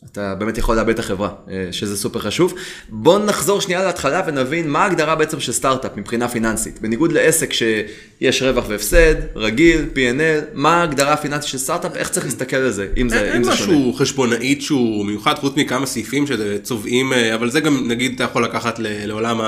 אתה 0.04 0.34
באמת 0.34 0.58
יכול 0.58 0.76
לאבד 0.76 0.88
את 0.94 0.98
החברה, 0.98 1.30
אה, 1.50 1.68
שזה 1.70 1.96
סופר 1.96 2.18
חשוב. 2.18 2.54
בואו 2.88 3.18
נחזור 3.18 3.60
שנייה 3.60 3.84
להתחלה 3.84 4.22
ונבין 4.26 4.70
מה 4.70 4.78
ההגדרה 4.78 5.14
בעצם 5.14 5.40
של 5.40 5.52
סטארט-אפ 5.52 5.96
מבחינה 5.96 6.28
פיננסית. 6.28 6.80
בניגוד 6.80 7.12
לעסק 7.12 7.52
שיש 7.52 8.42
רווח 8.42 8.64
והפסד, 8.68 9.14
רגיל, 9.36 9.86
P&L, 9.94 10.44
מה 10.54 10.80
ההגדרה 10.80 11.12
הפיננסית 11.12 11.50
של 11.50 11.58
סטארט-אפ, 11.58 11.96
איך 11.96 12.08
צריך 12.08 12.26
להסתכל 12.26 12.56
על 12.56 12.70
זה, 12.70 12.88
אם 12.96 13.08
זה, 13.08 13.20
אין, 13.20 13.26
אם 13.26 13.32
אין 13.32 13.44
זה 13.44 13.56
שונה. 13.56 13.78
משהו 13.78 13.92
חשבונאית 13.92 14.62
שהוא 14.62 15.06
מיוחד 15.06 15.34
חוץ 15.38 15.56
מכמה 15.56 15.86
סעיפים 15.86 16.24
שצובעים 16.26 17.12
אה, 17.12 17.34
אבל 17.34 17.50
זה 17.50 17.60
גם 17.60 17.88
נגיד 17.88 18.14
אתה 18.14 18.24
יכול 18.24 18.44
לקחת 18.44 18.78
לעולם 18.78 19.40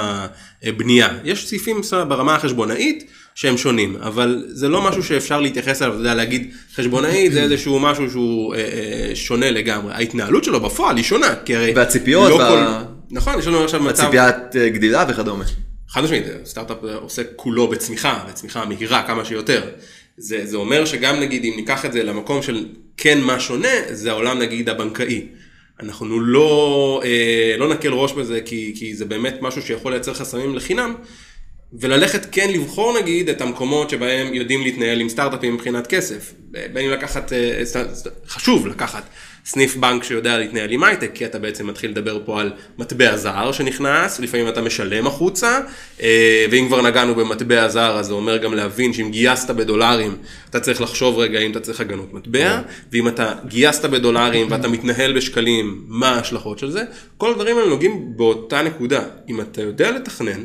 הבנייה 0.62 1.09
יש 1.25 1.49
סעיפים 1.49 1.80
ברמה 2.09 2.35
החשבונאית 2.35 3.11
שהם 3.34 3.56
שונים 3.56 3.96
אבל 3.96 4.44
זה 4.49 4.68
לא 4.68 4.82
משהו 4.82 5.02
שאפשר 5.02 5.40
להתייחס 5.40 5.82
אליו 5.82 5.92
אתה 5.92 6.00
יודע 6.00 6.14
להגיד 6.14 6.50
חשבונאית 6.75 7.32
זה 7.32 7.42
איזשהו 7.42 7.80
משהו 7.80 8.10
שהוא 8.10 8.54
אה, 8.54 8.60
אה, 8.60 9.10
שונה 9.14 9.50
לגמרי 9.50 9.94
ההתנהלות 9.94 10.44
שלו 10.44 10.60
בפועל 10.60 10.96
היא 10.96 11.04
שונה 11.04 11.34
כי 11.44 11.56
הרי 11.56 11.72
והציפיות 11.76 12.30
לא 12.30 12.34
וה- 12.34 12.84
נכון 13.10 13.38
יש 13.38 13.46
לנו 13.46 13.64
עכשיו 13.64 13.80
מצב 13.82 14.02
הציפיית 14.02 14.56
אה, 14.56 14.68
גדילה 14.68 15.04
וכדומה. 15.08 15.44
חד 15.88 16.04
משמעית, 16.04 16.25
סטארט-אפ 16.44 16.76
עושה 16.94 17.22
כולו 17.37 17.68
בצמיחה, 17.68 18.25
וצמיחה 18.30 18.64
מהירה 18.64 19.02
כמה 19.06 19.25
שיותר. 19.25 19.62
זה, 20.16 20.46
זה 20.46 20.56
אומר 20.56 20.84
שגם 20.84 21.20
נגיד 21.20 21.44
אם 21.44 21.52
ניקח 21.56 21.84
את 21.84 21.92
זה 21.92 22.02
למקום 22.02 22.42
של 22.42 22.66
כן 22.96 23.20
מה 23.20 23.40
שונה, 23.40 23.68
זה 23.90 24.10
העולם 24.10 24.38
נגיד 24.38 24.68
הבנקאי. 24.68 25.26
אנחנו 25.82 26.20
לא, 26.20 27.00
אה, 27.04 27.54
לא 27.58 27.68
נקל 27.68 27.92
ראש 27.92 28.12
בזה 28.12 28.40
כי, 28.40 28.72
כי 28.76 28.94
זה 28.94 29.04
באמת 29.04 29.38
משהו 29.40 29.62
שיכול 29.62 29.92
לייצר 29.92 30.14
חסמים 30.14 30.56
לחינם, 30.56 30.94
וללכת 31.72 32.26
כן 32.32 32.50
לבחור 32.50 32.98
נגיד 33.00 33.28
את 33.28 33.40
המקומות 33.40 33.90
שבהם 33.90 34.34
יודעים 34.34 34.62
להתנהל 34.62 35.00
עם 35.00 35.08
סטארט-אפים 35.08 35.54
מבחינת 35.54 35.86
כסף. 35.86 36.32
בין 36.50 36.84
אם 36.84 36.90
לקחת, 36.90 37.32
אה, 37.32 37.62
חשוב 38.28 38.66
לקחת 38.66 39.02
סניף 39.44 39.76
בנק 39.76 40.04
שיודע 40.04 40.38
להתנהל 40.38 40.70
עם 40.70 40.84
הייטק, 40.84 41.10
כי 41.14 41.26
אתה 41.26 41.38
בעצם 41.38 41.66
מתחיל 41.66 41.90
לדבר 41.90 42.20
פה 42.24 42.40
על 42.40 42.52
מטבע 42.78 43.16
זר 43.16 43.52
שנכנס, 43.52 44.20
לפעמים 44.20 44.48
אתה 44.48 44.62
משלם 44.62 45.06
החוצה, 45.06 45.60
אה, 46.02 46.46
ואם 46.50 46.66
כבר 46.68 46.82
נגענו 46.82 47.14
במטבע 47.14 47.68
זר, 47.68 47.98
אז 47.98 48.06
זה 48.06 48.12
אומר 48.12 48.36
גם 48.36 48.54
להבין 48.54 48.92
שאם 48.92 49.10
גייסת 49.10 49.50
בדולרים, 49.50 50.16
אתה 50.50 50.60
צריך 50.60 50.80
לחשוב 50.80 51.18
רגע 51.18 51.38
אם 51.38 51.50
אתה 51.50 51.60
צריך 51.60 51.80
הגנות 51.80 52.14
מטבע, 52.14 52.60
ואם 52.92 53.08
אתה 53.08 53.34
גייסת 53.46 53.84
בדולרים 53.84 54.50
ואתה 54.50 54.68
מתנהל 54.68 55.16
בשקלים, 55.16 55.84
מה 55.88 56.08
ההשלכות 56.08 56.58
של 56.58 56.70
זה, 56.70 56.82
כל 57.16 57.30
הדברים 57.30 57.56
האלה 57.56 57.68
נוגעים 57.68 58.12
באותה 58.16 58.62
נקודה. 58.62 59.02
אם 59.28 59.40
אתה 59.40 59.62
יודע 59.62 59.90
לתכנן 59.90 60.44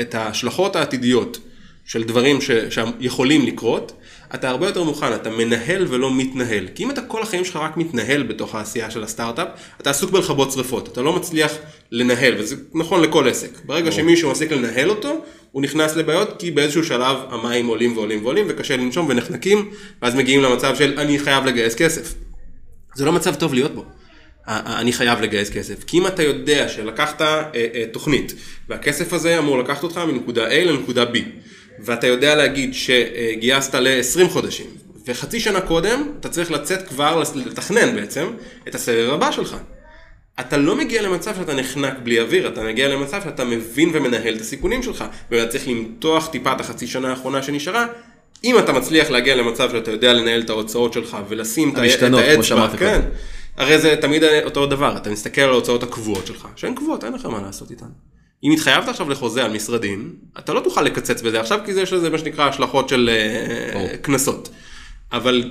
את 0.00 0.14
ההשלכות 0.14 0.76
העתידיות 0.76 1.38
של 1.84 2.04
דברים 2.04 2.40
ש, 2.40 2.50
שיכולים 2.70 3.46
לקרות, 3.46 3.92
אתה 4.34 4.48
הרבה 4.48 4.66
יותר 4.66 4.82
מוכן, 4.82 5.14
אתה 5.14 5.30
מנהל 5.30 5.86
ולא 5.88 6.14
מתנהל. 6.14 6.68
כי 6.74 6.84
אם 6.84 6.90
אתה 6.90 7.02
כל 7.02 7.22
החיים 7.22 7.44
שלך 7.44 7.56
רק 7.56 7.76
מתנהל 7.76 8.22
בתוך 8.22 8.54
העשייה 8.54 8.90
של 8.90 9.02
הסטארט-אפ, 9.02 9.48
אתה 9.80 9.90
עסוק 9.90 10.10
בלכבות 10.10 10.52
שרפות, 10.52 10.88
אתה 10.88 11.02
לא 11.02 11.12
מצליח 11.12 11.52
לנהל, 11.92 12.34
וזה 12.38 12.56
נכון 12.74 13.00
לכל 13.00 13.28
עסק. 13.28 13.64
ברגע 13.64 13.92
שמישהו 13.92 14.30
מפסיק 14.30 14.52
לנהל 14.52 14.90
אותו, 14.90 15.24
הוא 15.52 15.62
נכנס 15.62 15.96
לבעיות, 15.96 16.34
כי 16.38 16.50
באיזשהו 16.50 16.84
שלב 16.84 17.16
המים 17.30 17.66
עולים 17.66 17.96
ועולים 17.96 18.24
ועולים, 18.24 18.46
וקשה 18.48 18.76
לנשום 18.76 19.06
ונחנקים, 19.08 19.70
ואז 20.02 20.14
מגיעים 20.14 20.42
למצב 20.42 20.76
של 20.76 21.00
אני 21.00 21.18
חייב 21.18 21.44
לגייס 21.44 21.74
כסף. 21.74 22.14
זה 22.94 23.04
לא 23.04 23.12
מצב 23.12 23.34
טוב 23.34 23.54
להיות 23.54 23.74
בו. 23.74 23.84
אני 24.48 24.92
חייב 24.92 25.20
לגייס 25.20 25.50
כסף. 25.50 25.84
כי 25.84 25.98
אם 25.98 26.06
אתה 26.06 26.22
יודע 26.22 26.68
שלקחת 26.68 27.22
אה, 27.22 27.42
אה, 27.54 27.84
תוכנית, 27.92 28.34
והכסף 28.68 29.12
הזה 29.12 29.38
אמור 29.38 29.58
לקחת 29.58 29.82
אותך 29.82 29.98
מנקודה 29.98 30.48
A 30.48 30.54
לנקודה 30.54 31.04
B, 31.04 31.18
ואתה 31.78 32.06
יודע 32.06 32.34
להגיד 32.34 32.74
שגייסת 32.74 33.74
ל-20 33.74 34.28
חודשים, 34.28 34.66
וחצי 35.06 35.40
שנה 35.40 35.60
קודם 35.60 36.08
אתה 36.20 36.28
צריך 36.28 36.50
לצאת 36.50 36.88
כבר, 36.88 37.22
לתכנן 37.34 37.96
בעצם, 37.96 38.26
את 38.68 38.74
הסבב 38.74 39.10
הבא 39.10 39.30
שלך. 39.30 39.56
אתה 40.40 40.56
לא 40.56 40.76
מגיע 40.76 41.02
למצב 41.02 41.34
שאתה 41.34 41.54
נחנק 41.54 41.94
בלי 42.02 42.20
אוויר, 42.20 42.48
אתה 42.48 42.62
מגיע 42.62 42.88
למצב 42.88 43.20
שאתה 43.24 43.44
מבין 43.44 43.90
ומנהל 43.92 44.34
את 44.34 44.40
הסיכונים 44.40 44.82
שלך, 44.82 45.04
ואתה 45.30 45.50
צריך 45.50 45.68
למתוח 45.68 46.26
טיפה 46.26 46.52
את 46.52 46.60
החצי 46.60 46.86
שנה 46.86 47.10
האחרונה 47.10 47.42
שנשארה. 47.42 47.86
אם 48.44 48.58
אתה 48.58 48.72
מצליח 48.72 49.10
להגיע 49.10 49.36
למצב 49.36 49.70
שאתה 49.70 49.90
יודע 49.90 50.12
לנהל 50.12 50.40
את 50.40 50.50
ההוצאות 50.50 50.92
שלך 50.92 51.16
ולשים 51.28 51.72
את 51.72 51.78
האצבע, 51.78 52.68
כן. 52.78 53.00
הרי 53.56 53.78
זה 53.78 53.96
תמיד 54.00 54.22
אותו 54.44 54.66
דבר, 54.66 54.96
אתה 54.96 55.10
מסתכל 55.10 55.40
על 55.40 55.50
ההוצאות 55.50 55.82
הקבועות 55.82 56.26
שלך, 56.26 56.48
שהן 56.56 56.74
קבועות, 56.74 57.04
אין 57.04 57.12
לך 57.12 57.26
מה 57.26 57.42
לעשות 57.42 57.70
איתן. 57.70 57.86
אם 58.44 58.52
התחייבת 58.52 58.88
עכשיו 58.88 59.10
לחוזה 59.10 59.44
על 59.44 59.52
משרדים, 59.52 60.12
אתה 60.38 60.52
לא 60.52 60.60
תוכל 60.60 60.82
לקצץ 60.82 61.22
בזה 61.22 61.40
עכשיו, 61.40 61.60
כי 61.64 61.74
זה 61.74 61.82
יש 61.82 61.92
לזה 61.92 62.10
מה 62.10 62.18
שנקרא 62.18 62.48
השלכות 62.48 62.88
של 62.88 63.10
אה, 63.12 63.72
ברור. 63.74 63.96
קנסות. 63.96 64.48
אבל 65.12 65.50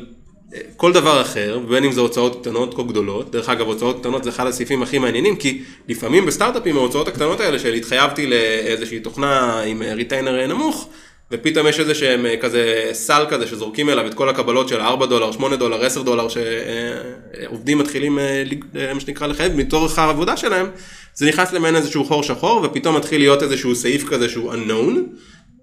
אה, 0.54 0.60
כל 0.78 0.94
דבר 0.94 1.22
אחר, 1.22 1.60
בין 1.70 1.84
אם 1.84 1.92
זה 1.92 2.02
הוצאות 2.02 2.42
קטנות 2.42 2.74
או 2.74 2.86
גדולות, 2.86 3.32
דרך 3.32 3.50
אגב 3.50 3.68
הוצאות 3.68 4.00
קטנות 4.00 4.24
זה 4.24 4.30
אחד 4.30 4.48
הסעיפים 4.48 4.84
הכי 4.84 5.00
מעניינים, 5.00 5.36
כי 5.36 5.64
לפעמים 5.88 6.26
בסטארט-אפים 6.26 6.78
ההוצאות 6.78 7.08
הקטנות 7.08 7.40
האלה 7.40 7.60
של 7.60 7.74
התחייבתי 7.74 8.28
לאיזושהי 8.28 9.00
תוכנה 9.00 9.62
עם 9.62 9.82
ריטיינר 9.82 10.48
נמוך, 10.48 10.90
ופתאום 11.32 11.68
יש 11.68 11.80
איזה 11.80 11.96
שהם 11.96 12.26
אה, 12.26 12.38
כזה 12.38 12.90
סל 12.94 13.26
כזה 13.30 13.48
שזורקים 13.48 13.90
אליו 13.90 14.08
את 14.08 14.14
כל 14.14 14.30
הקבלות 14.30 14.70
של 14.70 14.82
4 14.82 15.06
דולר, 15.06 15.32
8 15.32 15.56
דולר, 15.56 15.86
10 15.86 16.02
דולר 16.02 16.28
שעובדים 16.30 17.78
מתחילים 17.78 18.20
אה, 18.20 18.44
אה, 18.76 18.94
מה 18.94 19.00
שנקרא 19.00 19.28
לחייב 19.28 19.56
מתורך 19.56 20.00
העבודה 20.00 20.38
שלהם, 20.38 20.70
זה 21.14 21.28
נכנס 21.28 21.54
למעין 21.54 21.76
איזשהו 21.76 22.06
חור 22.06 22.24
שחור 22.24 22.62
ופתאום 22.64 22.96
מתחיל 22.98 23.22
להיות 23.22 23.44
איזשהו 23.44 23.76
סעיף 23.76 24.10
כזה 24.10 24.30
שהוא 24.30 24.54
unknown, 24.54 24.98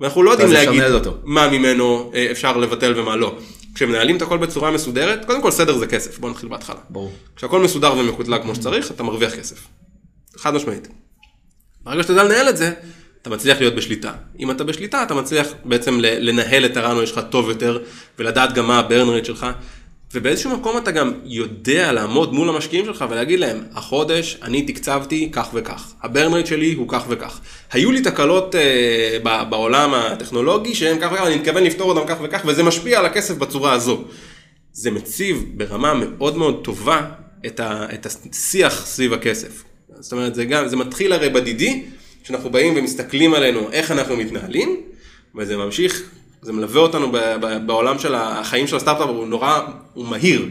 ואנחנו 0.00 0.22
לא 0.22 0.30
יודעים 0.30 0.52
להגיד 0.52 0.82
אותו. 0.82 1.14
מה 1.24 1.48
ממנו 1.48 2.12
אפשר 2.30 2.56
לבטל 2.56 3.00
ומה 3.00 3.16
לא. 3.16 3.36
כשמנהלים 3.74 4.16
את 4.16 4.22
הכל 4.22 4.38
בצורה 4.38 4.70
מסודרת, 4.70 5.24
קודם 5.24 5.42
כל 5.42 5.50
סדר 5.50 5.78
זה 5.78 5.86
כסף, 5.86 6.18
בוא 6.18 6.30
נתחיל 6.30 6.48
בהתחלה. 6.48 6.80
ברור. 6.90 7.12
כשהכל 7.36 7.60
מסודר 7.60 7.94
ומקוטלג 7.98 8.42
כמו 8.42 8.54
שצריך, 8.54 8.90
אתה 8.90 9.02
מרוויח 9.02 9.34
כסף. 9.34 9.66
חד 10.36 10.54
משמעית. 10.54 10.88
ברגע 11.82 12.02
שאתה 12.02 12.12
יודע 12.12 12.24
לנהל 12.24 12.48
את 12.48 12.56
זה, 12.56 12.72
אתה 13.22 13.30
מצליח 13.30 13.60
להיות 13.60 13.74
בשליטה. 13.74 14.12
אם 14.38 14.50
אתה 14.50 14.64
בשליטה, 14.64 15.02
אתה 15.02 15.14
מצליח 15.14 15.46
בעצם 15.64 15.98
לנהל 16.00 16.64
את 16.64 16.76
הרנו 16.76 17.06
שלך 17.06 17.20
טוב 17.30 17.48
יותר, 17.48 17.78
ולדעת 18.18 18.52
גם 18.52 18.66
מה 18.66 18.78
הברן 18.78 19.08
רייט 19.08 19.24
שלך. 19.24 19.46
ובאיזשהו 20.14 20.50
מקום 20.50 20.78
אתה 20.78 20.90
גם 20.90 21.12
יודע 21.24 21.92
לעמוד 21.92 22.34
מול 22.34 22.48
המשקיעים 22.48 22.84
שלך 22.84 23.04
ולהגיד 23.10 23.40
להם, 23.40 23.64
החודש 23.72 24.38
אני 24.42 24.62
תקצבתי 24.62 25.28
כך 25.32 25.50
וכך, 25.54 25.92
הברן 26.02 26.32
רייט 26.32 26.46
שלי 26.46 26.72
הוא 26.72 26.88
כך 26.88 27.04
וכך. 27.08 27.40
היו 27.72 27.92
לי 27.92 28.02
תקלות 28.02 28.54
אה, 28.54 29.44
בעולם 29.50 29.94
הטכנולוגי 29.94 30.74
שהם 30.74 30.98
כך 31.00 31.12
וכך, 31.12 31.22
אני 31.26 31.36
מתכוון 31.36 31.64
לפתור 31.64 31.90
אותם 31.90 32.06
כך 32.08 32.16
וכך, 32.22 32.42
וזה 32.46 32.62
משפיע 32.62 32.98
על 32.98 33.06
הכסף 33.06 33.34
בצורה 33.36 33.72
הזו. 33.72 34.04
זה 34.72 34.90
מציב 34.90 35.44
ברמה 35.54 35.94
מאוד 35.94 36.36
מאוד 36.36 36.60
טובה 36.64 37.06
את, 37.46 37.60
ה, 37.60 37.86
את 37.94 38.06
השיח 38.06 38.86
סביב 38.86 39.12
הכסף. 39.12 39.64
זאת 39.98 40.12
אומרת, 40.12 40.34
זה 40.34 40.44
גם, 40.44 40.68
זה 40.68 40.76
מתחיל 40.76 41.12
הרי 41.12 41.28
בדידי, 41.28 41.84
שאנחנו 42.30 42.50
באים 42.50 42.74
ומסתכלים 42.76 43.34
עלינו 43.34 43.72
איך 43.72 43.90
אנחנו 43.90 44.16
מתנהלים, 44.16 44.80
וזה 45.34 45.56
ממשיך, 45.56 46.10
זה 46.42 46.52
מלווה 46.52 46.80
אותנו 46.80 47.12
ב, 47.12 47.16
ב, 47.16 47.66
בעולם 47.66 47.98
של 47.98 48.14
החיים 48.14 48.66
של 48.66 48.76
הסטארט-אפ, 48.76 49.08
הוא 49.08 49.26
נורא, 49.26 49.60
הוא 49.94 50.06
מהיר. 50.06 50.48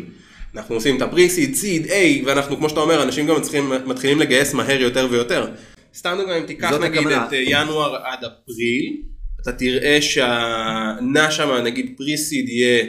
אנחנו 0.55 0.75
עושים 0.75 0.97
את 0.97 1.01
הפרי-סיד, 1.01 1.55
סיד, 1.55 1.85
A, 1.85 1.93
ואנחנו, 2.25 2.57
כמו 2.57 2.69
שאתה 2.69 2.79
אומר, 2.79 3.03
אנשים 3.03 3.27
גם 3.27 3.41
צריכים, 3.41 3.71
מתחילים 3.85 4.19
לגייס 4.19 4.53
מהר 4.53 4.81
יותר 4.81 5.07
ויותר. 5.11 5.47
סתם 5.95 6.15
דוגמא, 6.17 6.37
אם 6.37 6.45
תיקח 6.45 6.71
נגיד 6.71 6.99
הכוונה. 6.99 7.27
את 7.27 7.33
אה, 7.33 7.43
ינואר 7.45 7.95
עד 7.95 8.19
אפריל, 8.19 9.01
אתה 9.41 9.51
תראה 9.51 10.01
שהנע 10.01 11.31
שם, 11.31 11.49
נגיד 11.63 11.93
פרי-סיד 11.97 12.49
יהיה 12.49 12.85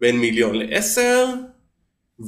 בין 0.00 0.18
מיליון 0.18 0.56
לעשר, 0.56 1.26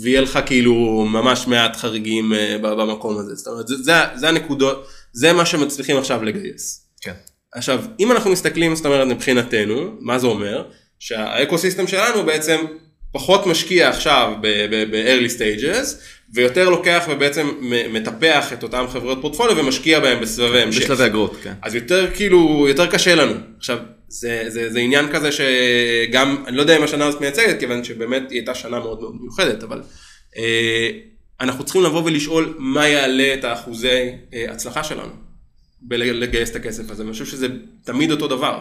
ויהיה 0.00 0.20
לך 0.20 0.38
כאילו 0.46 1.04
ממש 1.12 1.46
מעט 1.46 1.76
חריגים 1.76 2.32
אה, 2.32 2.56
במקום 2.60 3.18
הזה. 3.18 3.34
זאת 3.34 3.46
אומרת, 3.46 3.68
זה, 3.68 3.76
זה, 3.76 3.92
זה 4.14 4.28
הנקודות, 4.28 4.86
זה 5.12 5.32
מה 5.32 5.46
שמצליחים 5.46 5.96
עכשיו 5.96 6.24
לגייס. 6.24 6.88
כן. 7.00 7.12
עכשיו, 7.54 7.84
אם 8.00 8.12
אנחנו 8.12 8.30
מסתכלים, 8.30 8.76
זאת 8.76 8.86
אומרת, 8.86 9.08
מבחינתנו, 9.08 9.96
מה 10.00 10.18
זה 10.18 10.26
אומר? 10.26 10.64
שהאקוסיסטם 10.98 11.86
שלנו 11.86 12.26
בעצם 12.26 12.64
פחות 13.12 13.46
משקיע 13.46 13.88
עכשיו 13.88 14.32
ב-early 14.40 15.38
stages, 15.38 15.96
ויותר 16.34 16.68
לוקח 16.68 17.04
ובעצם 17.10 17.48
מטפח 17.92 18.52
את 18.52 18.62
אותם 18.62 18.84
חברות 18.88 19.18
פורטפוליו 19.20 19.56
ומשקיע 19.56 20.00
בהם 20.00 20.20
בסבבי 20.20 20.60
המשך. 20.60 20.82
בשלבי 20.82 21.02
הגרות, 21.02 21.36
כן. 21.42 21.52
אז 21.62 21.74
יותר 21.74 22.10
כאילו, 22.14 22.66
יותר 22.68 22.86
קשה 22.86 23.14
לנו. 23.14 23.34
עכשיו, 23.58 23.78
זה, 24.08 24.44
זה, 24.48 24.72
זה 24.72 24.78
עניין 24.78 25.12
כזה 25.12 25.28
שגם, 25.32 26.44
אני 26.46 26.56
לא 26.56 26.62
יודע 26.62 26.76
אם 26.76 26.82
השנה 26.82 27.06
הזאת 27.06 27.20
מייצגת, 27.20 27.60
כיוון 27.60 27.84
שבאמת 27.84 28.30
היא 28.30 28.38
הייתה 28.38 28.54
שנה 28.54 28.80
מאוד 28.80 29.00
מאוד 29.00 29.14
מיוחדת, 29.20 29.62
אבל 29.62 29.82
אה, 30.36 30.90
אנחנו 31.42 31.64
צריכים 31.64 31.82
לבוא 31.82 32.02
ולשאול 32.04 32.54
מה 32.58 32.88
יעלה 32.88 33.34
את 33.34 33.44
האחוזי 33.44 34.12
אה, 34.34 34.44
הצלחה 34.52 34.84
שלנו 34.84 35.12
בלגייס 35.80 36.50
את 36.50 36.56
הכסף 36.56 36.90
הזה, 36.90 37.02
ואני 37.02 37.12
חושב 37.12 37.26
שזה 37.26 37.46
תמיד 37.84 38.10
אותו 38.10 38.28
דבר. 38.28 38.60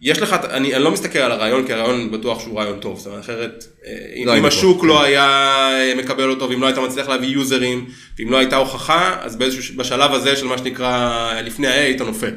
יש 0.00 0.18
לך, 0.18 0.32
אני, 0.32 0.74
אני 0.74 0.84
לא 0.84 0.90
מסתכל 0.90 1.18
על 1.18 1.32
הרעיון, 1.32 1.66
כי 1.66 1.72
הרעיון 1.72 2.10
בטוח 2.10 2.40
שהוא 2.40 2.58
רעיון 2.58 2.78
טוב, 2.78 2.98
זאת 2.98 3.06
אומרת, 3.06 3.20
אחרת, 3.20 3.64
אה, 3.86 4.24
לא 4.24 4.38
אם 4.38 4.44
השוק 4.44 4.80
כן. 4.80 4.86
לא 4.86 5.02
היה 5.02 5.24
אה, 5.72 5.94
מקבל 5.96 6.30
אותו, 6.30 6.48
ואם 6.50 6.60
לא 6.60 6.66
היית 6.66 6.78
מצליח 6.78 7.08
להביא 7.08 7.28
יוזרים, 7.28 7.86
ואם 8.18 8.30
לא 8.30 8.36
הייתה 8.36 8.56
הוכחה, 8.56 9.16
אז 9.22 9.36
באיזשהו, 9.36 9.76
בשלב 9.76 10.12
הזה 10.12 10.36
של 10.36 10.46
מה 10.46 10.58
שנקרא 10.58 11.32
לפני 11.44 11.66
ה-A 11.66 11.74
היית 11.74 12.00
נופל. 12.00 12.34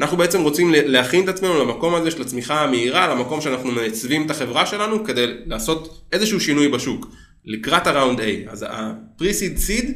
אנחנו 0.00 0.16
בעצם 0.16 0.42
רוצים 0.42 0.72
להכין 0.72 1.24
את 1.24 1.28
עצמנו 1.28 1.64
למקום 1.64 1.94
הזה 1.94 2.10
של 2.10 2.22
הצמיחה 2.22 2.60
המהירה, 2.60 3.14
למקום 3.14 3.40
שאנחנו 3.40 3.72
מעצבים 3.72 4.26
את 4.26 4.30
החברה 4.30 4.66
שלנו, 4.66 5.04
כדי 5.04 5.26
לעשות 5.46 6.02
איזשהו 6.12 6.40
שינוי 6.40 6.68
בשוק, 6.68 7.06
לקראת 7.46 7.86
הראונד 7.86 8.20
A. 8.20 8.22
אז 8.48 8.62
ה-pre-seed 8.62 9.58
seed, 9.68 9.86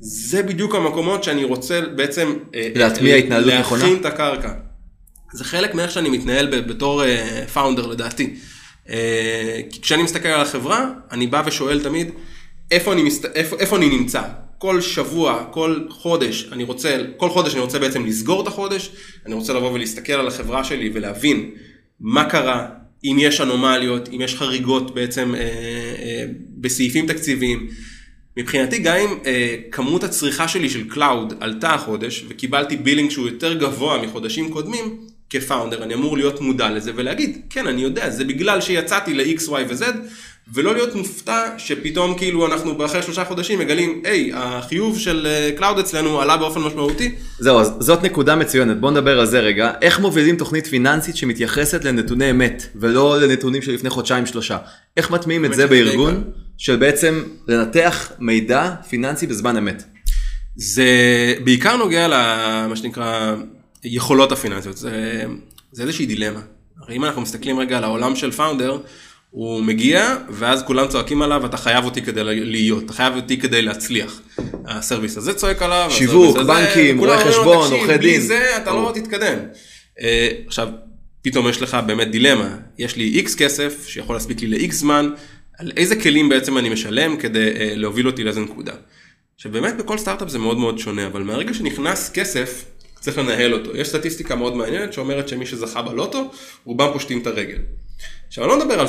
זה 0.00 0.42
בדיוק 0.42 0.74
המקומות 0.74 1.24
שאני 1.24 1.44
רוצה 1.44 1.80
בעצם 1.80 2.34
אה, 2.54 2.68
להטמיע 2.74 3.14
אה, 3.14 3.18
התנהלות 3.18 3.54
נכונה? 3.54 3.82
להכין 3.82 4.00
את 4.00 4.04
הקרקע. 4.04 4.52
זה 5.32 5.44
חלק 5.44 5.74
מאיך 5.74 5.90
שאני 5.90 6.08
מתנהל 6.08 6.60
בתור 6.60 7.02
פאונדר 7.52 7.86
לדעתי. 7.86 8.34
אה, 8.88 9.60
כי 9.70 9.80
כשאני 9.80 10.02
מסתכל 10.02 10.28
על 10.28 10.40
החברה, 10.40 10.90
אני 11.12 11.26
בא 11.26 11.42
ושואל 11.46 11.82
תמיד, 11.82 12.10
איפה 12.70 12.92
אני, 12.92 13.02
מסת... 13.02 13.24
איפה, 13.24 13.56
איפה 13.58 13.76
אני 13.76 13.88
נמצא? 13.88 14.22
כל 14.58 14.80
שבוע, 14.80 15.44
כל 15.50 15.80
חודש, 15.88 16.48
אני 16.52 16.64
רוצה, 16.64 16.96
כל 17.16 17.30
חודש 17.30 17.52
אני 17.52 17.60
רוצה 17.60 17.78
בעצם 17.78 18.06
לסגור 18.06 18.42
את 18.42 18.46
החודש, 18.46 18.90
אני 19.26 19.34
רוצה 19.34 19.52
לבוא 19.52 19.72
ולהסתכל 19.72 20.12
על 20.12 20.26
החברה 20.26 20.64
שלי 20.64 20.90
ולהבין 20.94 21.50
מה 22.00 22.24
קרה, 22.24 22.66
אם 23.04 23.16
יש 23.20 23.40
אנומליות, 23.40 24.08
אם 24.08 24.20
יש 24.20 24.34
חריגות 24.34 24.94
בעצם 24.94 25.34
אה, 25.34 25.85
בסעיפים 26.56 27.06
תקציביים. 27.06 27.68
מבחינתי 28.36 28.78
גם 28.78 28.96
אם 28.96 29.18
אה, 29.26 29.56
כמות 29.70 30.04
הצריכה 30.04 30.48
שלי 30.48 30.68
של 30.70 30.88
cloud 30.88 31.34
עלתה 31.40 31.74
החודש 31.74 32.24
וקיבלתי 32.28 32.76
billing 32.76 33.10
שהוא 33.10 33.28
יותר 33.28 33.54
גבוה 33.54 34.02
מחודשים 34.02 34.52
קודמים, 34.52 35.00
כ 35.30 35.42
founder 35.42 35.82
אני 35.82 35.94
אמור 35.94 36.16
להיות 36.16 36.40
מודע 36.40 36.70
לזה 36.70 36.92
ולהגיד, 36.94 37.40
כן 37.50 37.66
אני 37.66 37.82
יודע, 37.82 38.10
זה 38.10 38.24
בגלל 38.24 38.60
שיצאתי 38.60 39.14
ל-X, 39.14 39.48
Y 39.48 39.50
ו-Z, 39.68 39.84
ולא 40.54 40.74
להיות 40.74 40.94
מופתע 40.94 41.42
שפתאום 41.58 42.18
כאילו 42.18 42.46
אנחנו 42.46 42.84
אחרי 42.84 43.02
שלושה 43.02 43.24
חודשים 43.24 43.58
מגלים, 43.58 44.02
היי, 44.04 44.30
החיוב 44.34 44.98
של 44.98 45.26
cloud 45.56 45.78
אצלנו 45.78 46.20
עלה 46.20 46.36
באופן 46.36 46.60
משמעותי. 46.60 47.14
זהו, 47.38 47.60
אז 47.60 47.72
זאת 47.80 48.02
נקודה 48.02 48.36
מצוינת, 48.36 48.80
בוא 48.80 48.90
נדבר 48.90 49.20
על 49.20 49.26
זה 49.26 49.40
רגע. 49.40 49.72
איך 49.82 50.00
מובילים 50.00 50.36
תוכנית 50.36 50.66
פיננסית 50.66 51.16
שמתייחסת 51.16 51.84
לנתוני 51.84 52.30
אמת, 52.30 52.66
ולא 52.74 53.20
לנתונים 53.20 53.62
של 53.62 53.72
לפני 53.72 53.90
חודשיים 53.90 54.26
שלושה? 54.26 54.58
איך 54.96 55.10
מטמיעים 55.10 55.44
את 55.44 55.54
זה 55.54 55.66
בארגון. 55.66 56.24
של 56.58 56.76
בעצם 56.76 57.22
לנתח 57.48 58.12
מידע 58.18 58.74
פיננסי 58.88 59.26
בזמן 59.26 59.56
אמת? 59.56 59.82
זה 60.56 60.84
בעיקר 61.44 61.76
נוגע 61.76 62.08
למה 62.08 62.76
שנקרא 62.76 63.34
יכולות 63.84 64.32
הפיננסיות, 64.32 64.76
זה, 64.76 65.22
זה 65.72 65.82
איזושהי 65.82 66.06
דילמה. 66.06 66.40
הרי 66.82 66.96
אם 66.96 67.04
אנחנו 67.04 67.22
מסתכלים 67.22 67.58
רגע 67.58 67.78
על 67.78 67.84
העולם 67.84 68.16
של 68.16 68.30
founder, 68.30 68.78
הוא 69.36 69.62
מגיע 69.62 70.16
ואז 70.30 70.62
כולם 70.62 70.88
צועקים 70.88 71.22
עליו 71.22 71.46
אתה 71.46 71.56
חייב 71.56 71.84
אותי 71.84 72.02
כדי 72.02 72.24
להיות, 72.24 72.84
אתה 72.84 72.92
חייב 72.92 73.16
אותי 73.16 73.38
כדי 73.38 73.62
להצליח. 73.62 74.20
הסרוויס 74.66 75.16
הזה 75.16 75.34
צועק 75.34 75.62
עליו, 75.62 75.90
שיווק, 75.90 76.36
בנקים, 76.38 76.98
רואי 76.98 77.18
חשבון, 77.18 77.62
"תקשיב, 77.62 77.78
עורכי 77.78 77.98
בלי 77.98 78.12
דין." 78.12 78.20
זה 78.20 78.56
אתה 78.56 78.72
לא. 78.72 78.92
תתקדם. 78.94 79.38
אה, 80.00 80.28
עכשיו, 80.46 80.68
פתאום 81.22 81.48
יש 81.48 81.62
לך 81.62 81.76
באמת 81.86 82.10
דילמה, 82.10 82.56
יש 82.78 82.96
לי 82.96 83.04
איקס 83.04 83.34
כסף 83.34 83.86
שיכול 83.86 84.16
להספיק 84.16 84.40
לי 84.40 84.46
לאיקס 84.46 84.76
זמן, 84.76 85.10
על 85.58 85.72
איזה 85.76 85.96
כלים 85.96 86.28
בעצם 86.28 86.58
אני 86.58 86.68
משלם 86.68 87.16
כדי 87.16 87.48
אה, 87.56 87.72
להוביל 87.74 88.06
אותי 88.06 88.24
לאיזה 88.24 88.40
נקודה. 88.40 88.72
עכשיו 89.34 89.52
באמת 89.52 89.76
בכל 89.76 89.98
סטארט-אפ 89.98 90.28
זה 90.28 90.38
מאוד 90.38 90.58
מאוד 90.58 90.78
שונה, 90.78 91.06
אבל 91.06 91.22
מהרגע 91.22 91.54
שנכנס 91.54 92.10
כסף, 92.10 92.64
צריך 93.00 93.18
לנהל 93.18 93.54
אותו. 93.54 93.76
יש 93.76 93.88
סטטיסטיקה 93.88 94.36
מאוד 94.36 94.56
מעניינת 94.56 94.92
שאומרת 94.92 95.28
שמי 95.28 95.46
שזכה 95.46 95.82
בלוטו, 95.82 96.30
רובם 96.64 96.92
פושטים 96.92 97.22
את 97.22 97.26
הרגל. 97.26 97.58
עכשיו 98.28 98.44
אני 98.44 98.50
לא 98.50 98.58
מדבר 98.58 98.80
על 98.80 98.86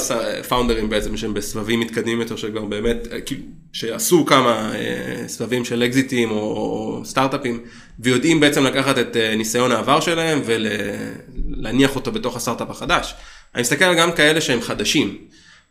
פאונדרים 0.48 0.90
בעצם 0.90 1.18
שהם 1.18 1.34
בסבבים 1.34 1.80
מתקדמים 1.80 2.22
יותר 2.22 2.36
שכבר 2.36 2.66
באמת, 2.66 3.08
אה, 3.12 3.22
כאילו, 3.22 3.42
שעשו 3.74 4.26
כמה 4.26 4.76
אה, 4.76 5.28
סבבים 5.28 5.66
של 5.66 5.84
אקזיטים 5.84 6.32
או, 6.32 7.02
סטארט-אפים 7.06 7.64
ויודעים 8.00 8.40
בעצם 8.40 8.64
לקחת 8.64 8.98
את 8.98 9.18
אה, 9.18 9.36
ניסיון 9.36 9.72
העבר 9.72 10.00
שלהם 10.00 10.42
ולהניח 10.46 11.96
אותו 11.96 12.12
בתוך 12.12 12.36
הסטארט-אפ 12.36 12.70
החדש. 12.70 13.16
אני 13.56 13.62
מסתכל 13.62 13.96
גם 13.96 14.12
כאלה 14.12 14.42
שהם 14.42 14.62
חדשים. 14.62 15.18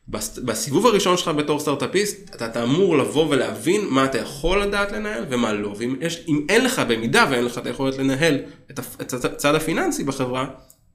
בס- 0.09 0.38
בסיבוב 0.38 0.87
הראשון 0.87 1.16
שלך 1.16 1.29
בתור 1.29 1.61
סטארט-אפיסט, 1.61 2.31
אתה, 2.35 2.47
אתה 2.47 2.62
אמור 2.62 2.99
לבוא 2.99 3.27
ולהבין 3.31 3.81
מה 3.90 4.05
אתה 4.05 4.19
יכול 4.19 4.62
לדעת 4.62 4.92
לנהל 4.92 5.25
ומה 5.31 5.53
לא. 5.53 5.75
ואם 5.79 5.97
יש, 6.01 6.25
אם 6.29 6.47
אין 6.49 6.64
לך, 6.64 6.83
במידה 6.88 7.27
ואין 7.31 7.45
לך 7.45 7.59
את 7.59 7.66
היכולת 7.66 7.99
לנהל 7.99 8.38
את, 8.71 8.81
הצד 9.25 9.55
הפיננסי 9.55 10.05
בחברה, 10.05 10.47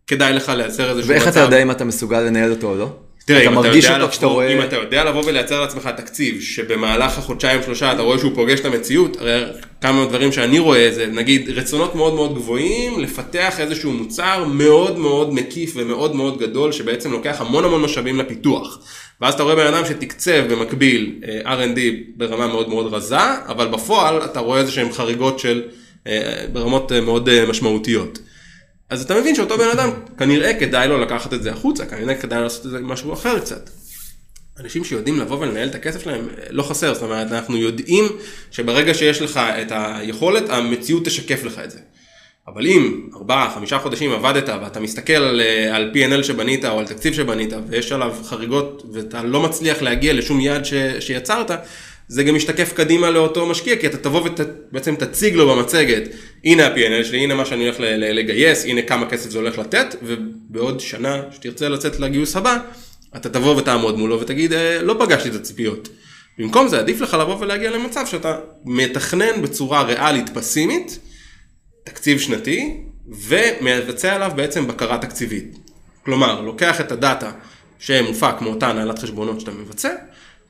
כדאי 0.08 0.34
לך 0.34 0.50
לייצר 0.50 0.90
איזשהו 0.92 1.10
ואיך 1.10 1.22
מצב. 1.24 1.30
אתה 1.30 1.40
יודע 1.40 1.62
אם 1.62 1.72
אתה 1.72 1.86
מסוגל 1.86 2.20
לנהל 2.22 2.52
אותו 2.52 2.68
או 2.70 2.76
לא? 2.76 2.90
תראה, 3.32 3.42
אתה 3.44 3.54
אם 3.54 3.60
אתה 3.60 3.68
מרגיש 3.68 3.86
אותו 3.86 3.98
לבוא- 3.98 4.08
כשאתה 4.10 4.26
רואה... 4.26 4.48
אם 4.54 4.62
אתה 4.62 4.76
יודע 4.76 5.04
לבוא 5.04 5.24
ולייצר 5.26 5.62
לעצמך 5.62 5.90
תקציב 5.98 6.42
שבמהלך 6.42 7.18
החודשיים 7.18 7.64
שלושה 7.64 7.92
אתה 7.94 8.02
רואה 8.02 8.18
שהוא 8.20 8.32
פוגש 8.36 8.60
את 8.60 8.66
המציאות, 8.66 9.18
הרי 9.22 9.44
כמה 9.82 10.06
דברים 10.06 10.32
שאני 10.32 10.60
רואה 10.60 10.90
זה 10.92 11.06
נגיד 11.08 11.50
רצונות 11.50 11.96
מאוד 11.96 12.14
מאוד 12.14 12.36
גבוהים 12.36 13.00
לפתח 13.00 13.60
איזשהו 13.60 13.92
מוצר 13.92 14.44
מאוד 14.46 14.98
מאוד 15.00 15.34
מקיף 15.34 15.74
ומאוד 15.76 16.16
מאוד 16.16 16.40
גדול 16.40 16.72
שבעצם 16.72 17.12
לוקח 17.12 17.42
המון 17.42 17.66
המון 17.66 17.82
משאבים 17.82 18.20
לפיתוח. 18.20 18.80
ואז 19.22 19.34
אתה 19.34 19.44
רואה 19.44 19.56
בן 19.56 19.74
אדם 19.74 19.86
שתקצב 19.86 20.54
במקביל 20.54 21.12
אה, 21.46 21.56
R&D 21.56 21.80
ברמה 22.18 22.48
מאוד 22.48 22.70
מאוד 22.70 22.94
רזה, 22.94 23.18
אבל 23.48 23.68
בפועל 23.68 24.18
אתה 24.26 24.40
רואה 24.40 24.60
איזה 24.60 24.72
שהם 24.72 24.92
חריגות 24.92 25.40
של 25.40 25.62
אה, 26.08 26.22
ברמות 26.54 26.92
אה, 26.92 27.02
מאוד 27.02 27.46
משמעותיות. 27.46 28.20
אז 28.92 29.02
אתה 29.02 29.20
מבין 29.20 29.36
שאותו 29.36 29.58
בן 29.58 29.70
אדם 29.74 29.90
כנראה 30.18 30.54
כדאי 30.54 30.88
לו 30.88 30.98
לקחת 30.98 31.34
את 31.34 31.44
זה 31.44 31.52
החוצה, 31.52 31.86
כנראה 31.86 32.16
כדאי 32.16 32.38
לו 32.38 32.44
לעשות 32.44 32.66
את 32.66 32.72
זה 32.72 32.80
משהו 32.80 33.14
אחר 33.14 33.40
קצת. 33.40 33.70
אנשים 34.60 34.84
שיודעים 34.84 35.20
לבוא 35.20 35.40
ולנהל 35.40 35.68
את 35.68 35.76
הכסף 35.76 36.04
שלהם 36.04 36.28
אה, 36.30 36.44
לא 36.50 36.64
חסר, 36.64 36.94
זאת 36.94 37.04
אומרת 37.04 37.32
אנחנו 37.32 37.58
יודעים 37.58 38.06
שברגע 38.52 38.94
שיש 38.94 39.22
לך 39.22 39.38
את 39.38 39.72
היכולת 39.76 40.50
המציאות 40.50 41.06
תשקף 41.06 41.44
לך 41.44 41.60
את 41.64 41.72
זה. 41.72 41.80
אבל 42.48 42.68
אם 42.68 43.10
ארבעה, 43.16 43.52
חמישה 43.56 43.80
חודשים 43.80 44.12
עבדת 44.12 44.50
ואתה 44.50 44.80
מסתכל 44.80 45.14
על, 45.14 45.42
אה, 45.42 45.76
על 45.76 45.92
P&L 45.94 46.24
שבנית 46.24 46.66
או 46.66 46.80
על 46.80 46.88
תקציב 46.88 47.14
שבנית 47.14 47.54
ויש 47.68 47.92
עליו 47.92 48.16
חריגות 48.24 48.84
ואתה 48.94 49.24
לא 49.24 49.42
מצליח 49.42 49.82
להגיע 49.82 50.14
לשום 50.14 50.40
יעד 50.40 50.66
ש, 50.66 50.74
שיצרת, 51.00 51.52
זה 52.08 52.24
גם 52.24 52.36
משתקף 52.36 52.74
קדימה 52.74 53.10
לאותו 53.10 53.46
משקיע, 53.46 53.76
כי 53.76 53.88
אתה 53.88 53.98
תבוא 53.98 54.30
ובעצם 54.72 54.96
תציג 54.96 55.36
לו 55.36 55.56
במצגת, 55.56 56.04
הנה 56.44 56.68
ה-P&L 56.68 57.04
שלי, 57.04 57.18
הנה 57.18 57.36
מה 57.36 57.46
שאני 57.46 57.64
הולך 57.66 57.76
לגייס, 57.80 58.66
הנה 58.66 58.82
כמה 58.82 59.10
כסף 59.10 59.30
זה 59.30 59.38
הולך 59.38 59.58
לתת, 59.58 59.96
ובעוד 60.04 60.80
שנה 60.80 61.22
שתרצה 61.32 61.70
לצאת 61.70 62.00
לגיוס 62.00 62.36
הבא, 62.36 62.58
אתה 63.16 63.30
תבוא 63.30 63.56
ותעמוד 63.56 63.98
מולו 63.98 64.22
ותגיד, 64.22 64.54
"אה, 64.54 64.82
לא 64.82 64.96
פגשתי 65.00 65.30
את 65.30 65.36
הציפיות. 65.36 65.90
במקום 66.38 66.68
זה 66.68 66.80
עדיף 66.80 67.02
לך 67.02 67.14
לבוא 67.14 67.38
ולהגיע 67.40 67.72
למצב 67.72 68.06
שאתה 68.06 68.40
מתכנן 68.66 69.42
בצורה 69.42 69.82
ריאלית 69.84 70.30
פסימית, 70.34 71.00
תקציב 71.84 72.20
שנתי, 72.20 72.78
ומבצע 73.08 74.16
עליו 74.16 74.32
בעצם 74.36 74.68
בקרה 74.68 74.98
תקציבית. 74.98 75.58
כלומר, 76.06 76.42
לוקח 76.42 76.82
את 76.82 76.92
הדאטה 76.92 77.32
שמופק 77.80 78.36
מאותה 78.42 78.68
הנהלת 78.68 79.00
חשבונות 79.00 79.40
שאתה 79.40 79.52
מבצע, 79.52 79.90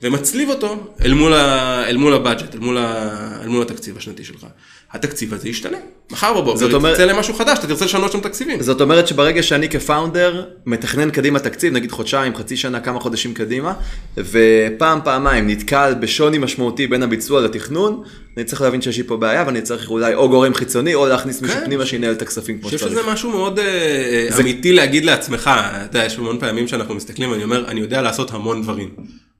ומצליב 0.02 0.48
אותו 0.48 0.76
אל 1.04 1.14
מול, 1.14 1.32
ה... 1.34 1.84
אל 1.88 1.96
מול 1.96 2.14
הבאג'ט, 2.14 2.54
אל 2.54 2.60
מול, 2.60 2.78
ה... 2.78 3.38
אל 3.42 3.48
מול 3.48 3.62
התקציב 3.62 3.96
השנתי 3.96 4.24
שלך. 4.24 4.46
התקציב 4.92 5.34
הזה 5.34 5.48
ישתנה. 5.48 5.78
מחר 6.10 6.40
בבוקר 6.40 6.58
זאת 6.58 6.74
אומרת- 6.74 6.96
תרצה 6.96 7.12
למשהו 7.12 7.34
חדש, 7.34 7.58
אתה 7.58 7.66
תרצה 7.66 7.84
לשנות 7.84 8.12
שם 8.12 8.20
תקציבים. 8.20 8.62
זאת 8.62 8.80
אומרת 8.80 9.08
שברגע 9.08 9.42
שאני 9.42 9.68
כפאונדר 9.68 10.44
מתכנן 10.66 11.10
קדימה 11.10 11.38
תקציב, 11.38 11.72
נגיד 11.72 11.92
חודשיים, 11.92 12.34
חצי 12.36 12.56
שנה, 12.56 12.80
כמה 12.80 13.00
חודשים 13.00 13.34
קדימה, 13.34 13.72
ופעם, 14.16 14.98
פעמיים 15.04 15.50
נתקל 15.50 15.94
בשוני 16.00 16.38
משמעותי 16.38 16.86
בין 16.86 17.02
הביצוע 17.02 17.40
לתכנון, 17.40 18.02
אני 18.36 18.44
צריך 18.44 18.62
להבין 18.62 18.82
שיש 18.82 18.96
לי 18.96 19.04
פה 19.04 19.16
בעיה 19.16 19.44
ואני 19.46 19.62
צריך 19.62 19.90
אולי 19.90 20.14
או 20.14 20.28
גורם 20.28 20.54
חיצוני 20.54 20.94
או 20.94 21.06
להכניס 21.06 21.42
מישהו 21.42 21.56
כן. 21.58 21.64
פנימה 21.64 21.86
שינהל 21.86 22.12
את 22.12 22.22
הכספים 22.22 22.58
כמו 22.58 22.68
אני 22.68 22.76
חושב 22.76 22.88
שצריך. 22.88 23.02
שזה 23.02 23.12
משהו 23.12 23.30
מאוד 23.30 23.58
אה, 23.58 24.28
אמיתי 24.40 24.72
להגיד 24.72 25.04
לעצמך, 25.04 25.50
אתה 25.54 25.98
יודע, 25.98 26.06
יש 26.06 26.18
המון 26.18 26.38
פעמים 26.40 26.68
שאנחנו 26.68 26.94
מסתכלים 26.94 27.30
ואני 27.30 27.44
אומר, 27.44 27.64
אני 27.68 27.80
יודע 27.80 28.02
לעשות 28.02 28.30
המון 28.30 28.62
דברים. 28.62 28.88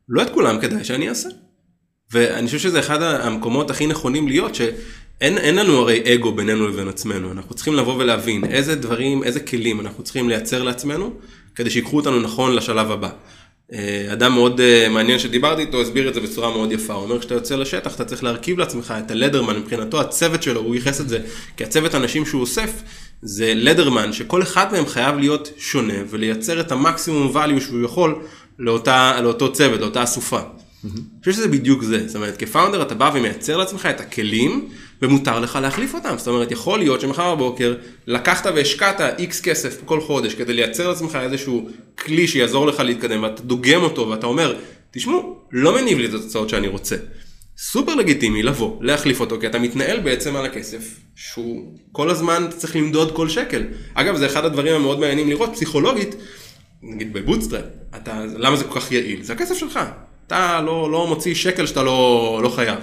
לא 0.08 0.22
את 0.22 0.30
כולם 0.30 0.60
כדאי 0.60 0.84
שאני 0.84 1.08
אעשה. 1.08 1.28
ואני 2.12 2.46
חושב 2.46 2.58
שזה 2.58 2.80
אחד 2.80 3.02
המקומות 3.02 3.70
הכי 3.70 3.86
נכונים 3.86 4.28
להיות, 4.28 4.54
שאין 4.54 5.38
אין 5.38 5.54
לנו 5.54 5.78
הרי 5.78 6.14
אגו 6.14 6.32
בינינו 6.32 6.68
לבין 6.68 6.88
עצמנו, 6.88 7.32
אנחנו 7.32 7.54
צריכים 7.54 7.74
לבוא 7.74 7.94
ולהבין 7.94 8.44
איזה 8.44 8.74
דברים, 8.74 9.24
איזה 9.24 9.40
כלים 9.40 9.80
אנחנו 9.80 10.04
צריכים 10.04 10.28
לייצר 10.28 10.62
לעצמנו, 10.62 11.12
כדי 11.54 11.70
שיקחו 11.70 11.96
אותנו 11.96 12.20
נכון 12.20 12.54
לשלב 12.54 12.90
הבא. 12.90 13.10
אה, 13.72 14.12
אדם 14.12 14.32
מאוד 14.32 14.60
אה, 14.60 14.88
מעניין 14.88 15.18
שדיברתי 15.18 15.62
איתו 15.62 15.80
הסביר 15.80 16.08
את 16.08 16.14
זה 16.14 16.20
בצורה 16.20 16.50
מאוד 16.50 16.72
יפה, 16.72 16.92
הוא 16.92 17.02
אומר 17.02 17.18
כשאתה 17.18 17.34
יוצא 17.34 17.56
לשטח 17.56 17.94
אתה 17.94 18.04
צריך 18.04 18.24
להרכיב 18.24 18.58
לעצמך 18.58 18.94
את 18.98 19.10
הלדרמן, 19.10 19.58
מבחינתו 19.58 20.00
הצוות 20.00 20.42
שלו, 20.42 20.60
הוא 20.60 20.74
ייחס 20.74 21.00
את 21.00 21.08
זה, 21.08 21.18
כי 21.56 21.64
הצוות 21.64 21.94
אנשים 21.94 22.26
שהוא 22.26 22.40
אוסף 22.40 22.70
זה 23.22 23.52
לדרמן 23.54 24.12
שכל 24.12 24.42
אחד 24.42 24.72
מהם 24.72 24.86
חייב 24.86 25.18
להיות 25.18 25.50
שונה 25.58 25.94
ולייצר 26.10 26.60
את 26.60 26.72
המקסימום 26.72 27.36
value 27.36 27.60
שהוא 27.60 27.84
יכול 27.84 28.22
לאותה, 28.62 29.20
לאותו 29.22 29.52
צוות, 29.52 29.80
לאותה 29.80 30.02
אסופה. 30.02 30.40
אני 30.84 30.90
חושב 31.20 31.32
שזה 31.32 31.48
בדיוק 31.48 31.82
זה, 31.82 32.06
זאת 32.06 32.16
אומרת 32.16 32.36
כפאונדר 32.36 32.82
אתה 32.82 32.94
בא 32.94 33.10
ומייצר 33.14 33.56
לעצמך 33.56 33.86
את 33.86 34.00
הכלים 34.00 34.68
ומותר 35.02 35.40
לך 35.40 35.58
להחליף 35.62 35.94
אותם, 35.94 36.14
זאת 36.18 36.28
אומרת 36.28 36.50
יכול 36.50 36.78
להיות 36.78 37.00
שמחר 37.00 37.34
בבוקר 37.34 37.74
לקחת 38.06 38.46
והשקעת 38.54 39.00
איקס 39.18 39.40
כסף 39.40 39.80
כל 39.84 40.00
חודש 40.00 40.34
כדי 40.34 40.52
לייצר 40.52 40.88
לעצמך 40.88 41.18
איזשהו 41.22 41.68
כלי 41.98 42.28
שיעזור 42.28 42.66
לך 42.66 42.80
להתקדם 42.80 43.22
ואתה 43.22 43.42
דוגם 43.42 43.82
אותו 43.82 44.08
ואתה 44.08 44.26
אומר 44.26 44.56
תשמעו 44.90 45.36
לא 45.52 45.74
מניב 45.74 45.98
לי 45.98 46.06
את 46.06 46.14
התוצאות 46.14 46.48
שאני 46.48 46.68
רוצה. 46.68 46.96
סופר 47.58 47.94
לגיטימי 47.94 48.42
לבוא, 48.42 48.76
להחליף 48.80 49.20
אותו, 49.20 49.40
כי 49.40 49.46
אתה 49.46 49.58
מתנהל 49.58 50.00
בעצם 50.00 50.36
על 50.36 50.44
הכסף, 50.44 50.96
שהוא 51.16 51.74
כל 51.92 52.10
הזמן 52.10 52.46
צריך 52.56 52.76
למדוד 52.76 53.16
כל 53.16 53.28
שקל. 53.28 53.62
אגב, 53.94 54.16
זה 54.16 54.26
אחד 54.26 54.44
הדברים 54.44 54.74
המאוד 54.74 55.00
מעניינים 55.00 55.28
לראות, 55.28 55.50
פסיכולוגית, 55.52 56.14
נגיד 56.82 57.12
ב 57.12 57.17
bootstrap, 57.17 57.64
אתה, 57.96 58.24
למה 58.36 58.56
זה 58.56 58.64
כל 58.64 58.80
כך 58.80 58.92
יעיל? 58.92 59.22
זה 59.22 59.32
הכסף 59.32 59.54
שלך. 59.54 59.80
אתה 60.26 60.60
לא, 60.60 60.92
לא 60.92 61.06
מוציא 61.06 61.34
שקל 61.34 61.66
שאתה 61.66 61.82
לא, 61.82 62.40
לא 62.42 62.48
חייב. 62.48 62.78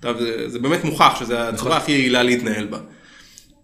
אתה, 0.00 0.14
זה, 0.14 0.48
זה 0.48 0.58
באמת 0.58 0.84
מוכח 0.84 1.16
שזו 1.20 1.34
הצורה 1.34 1.76
הכי 1.76 1.92
יעילה 1.92 2.22
להתנהל 2.22 2.66
בה. 2.66 2.78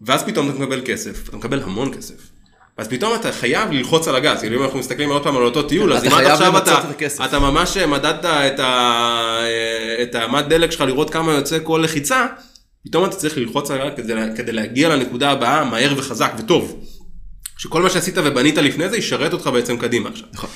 ואז 0.03 0.25
פתאום 0.25 0.51
אתה 0.51 0.59
מקבל 0.59 0.81
כסף, 0.85 1.29
אתה 1.29 1.37
מקבל 1.37 1.63
המון 1.63 1.95
כסף. 1.95 2.31
אז 2.77 2.89
פתאום 2.89 3.15
אתה 3.15 3.33
חייב 3.33 3.71
ללחוץ 3.71 4.09
על 4.09 4.17
הגז, 4.17 4.41
כאילו 4.41 4.59
אם 4.59 4.65
אנחנו 4.65 4.79
מסתכלים 4.79 5.11
עוד 5.11 5.23
פעם 5.23 5.37
על 5.37 5.43
אותו 5.43 5.63
טיול, 5.63 5.93
אז 5.93 6.05
אם 6.05 6.13
עד 6.13 6.27
עכשיו 6.27 6.59
אתה, 6.59 6.81
אתה 7.25 7.39
ממש 7.39 7.77
מדדת 7.77 8.25
את, 8.25 8.61
ה, 8.61 9.41
את 10.03 10.15
המד 10.15 10.45
דלק 10.49 10.71
שלך 10.71 10.81
לראות 10.81 11.11
כמה 11.11 11.33
יוצא 11.33 11.59
כל 11.63 11.81
לחיצה, 11.85 12.27
פתאום 12.85 13.05
אתה 13.05 13.17
צריך 13.17 13.39
ללחוץ 13.39 13.71
על 13.71 13.81
הגז 13.81 13.97
כדי, 13.97 14.15
כדי 14.37 14.53
להגיע 14.53 14.89
לנקודה 14.89 15.31
הבאה 15.31 15.65
מהר 15.65 15.95
וחזק 15.97 16.33
וטוב. 16.39 16.85
שכל 17.61 17.83
מה 17.83 17.91
שעשית 17.91 18.19
ובנית 18.19 18.59
לפני 18.59 18.89
זה 18.89 18.97
ישרת 18.97 19.33
אותך 19.33 19.47
בעצם 19.47 19.77
קדימה 19.77 20.09
עכשיו. 20.09 20.27
נכון. 20.33 20.51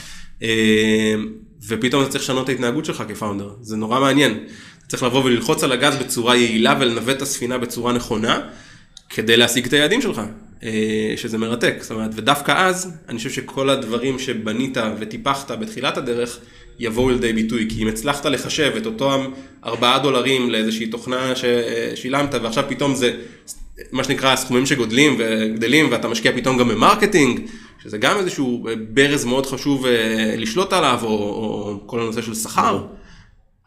ופתאום 1.68 2.02
אתה 2.02 2.10
צריך 2.10 2.24
לשנות 2.24 2.44
את 2.44 2.48
ההתנהגות 2.48 2.84
שלך 2.84 3.04
כפאונדר, 3.08 3.50
זה 3.60 3.76
נורא 3.76 4.00
מעניין. 4.00 4.32
אתה 4.78 4.86
צריך 4.86 5.02
לבוא 5.02 5.24
וללחוץ 5.24 5.64
על 5.64 5.72
הגז 5.72 5.96
בצורה 5.96 6.36
יעילה 6.36 6.74
ולנווט 6.80 7.16
את 7.16 7.22
הספינה 7.22 7.58
בצורה 7.58 7.92
נכונה, 7.92 8.40
כדי 9.08 9.36
להשיג 9.36 9.66
את 9.66 9.72
היעדים 9.72 10.02
שלך. 10.02 10.20
אה, 10.62 11.14
שזה 11.16 11.38
מרתק, 11.38 11.74
זאת 11.80 11.90
אומרת, 11.90 12.10
ודווקא 12.14 12.52
אז, 12.52 12.90
אני 13.08 13.18
חושב 13.18 13.30
שכל 13.30 13.70
הדברים 13.70 14.18
שבנית 14.18 14.76
וטיפחת 14.98 15.50
בתחילת 15.50 15.96
הדרך, 15.96 16.38
יבואו 16.78 17.10
לידי 17.10 17.32
ביטוי, 17.32 17.66
כי 17.70 17.82
אם 17.82 17.88
הצלחת 17.88 18.26
לחשב 18.26 18.72
את 18.76 18.86
אותם 18.86 19.30
4 19.64 19.98
דולרים 19.98 20.50
לאיזושהי 20.50 20.86
תוכנה 20.86 21.32
ששילמת, 21.36 22.34
ועכשיו 22.34 22.64
פתאום 22.68 22.94
זה 22.94 23.16
מה 23.92 24.04
שנקרא 24.04 24.36
סכומים 24.36 24.66
שגודלים 24.66 25.16
וגדלים, 25.18 25.88
ואתה 25.90 26.08
משקיע 26.08 26.32
פתאום 26.36 26.58
גם 26.58 26.68
ב 26.68 26.75
marketing, 26.75 27.40
שזה 27.82 27.98
גם 27.98 28.18
איזשהו 28.18 28.66
ברז 28.88 29.24
מאוד 29.24 29.46
חשוב 29.46 29.86
אה, 29.86 30.34
לשלוט 30.36 30.72
עליו, 30.72 30.98
או, 31.02 31.08
או 31.08 31.80
כל 31.86 32.00
הנושא 32.00 32.22
של 32.22 32.34
שכר, 32.34 32.86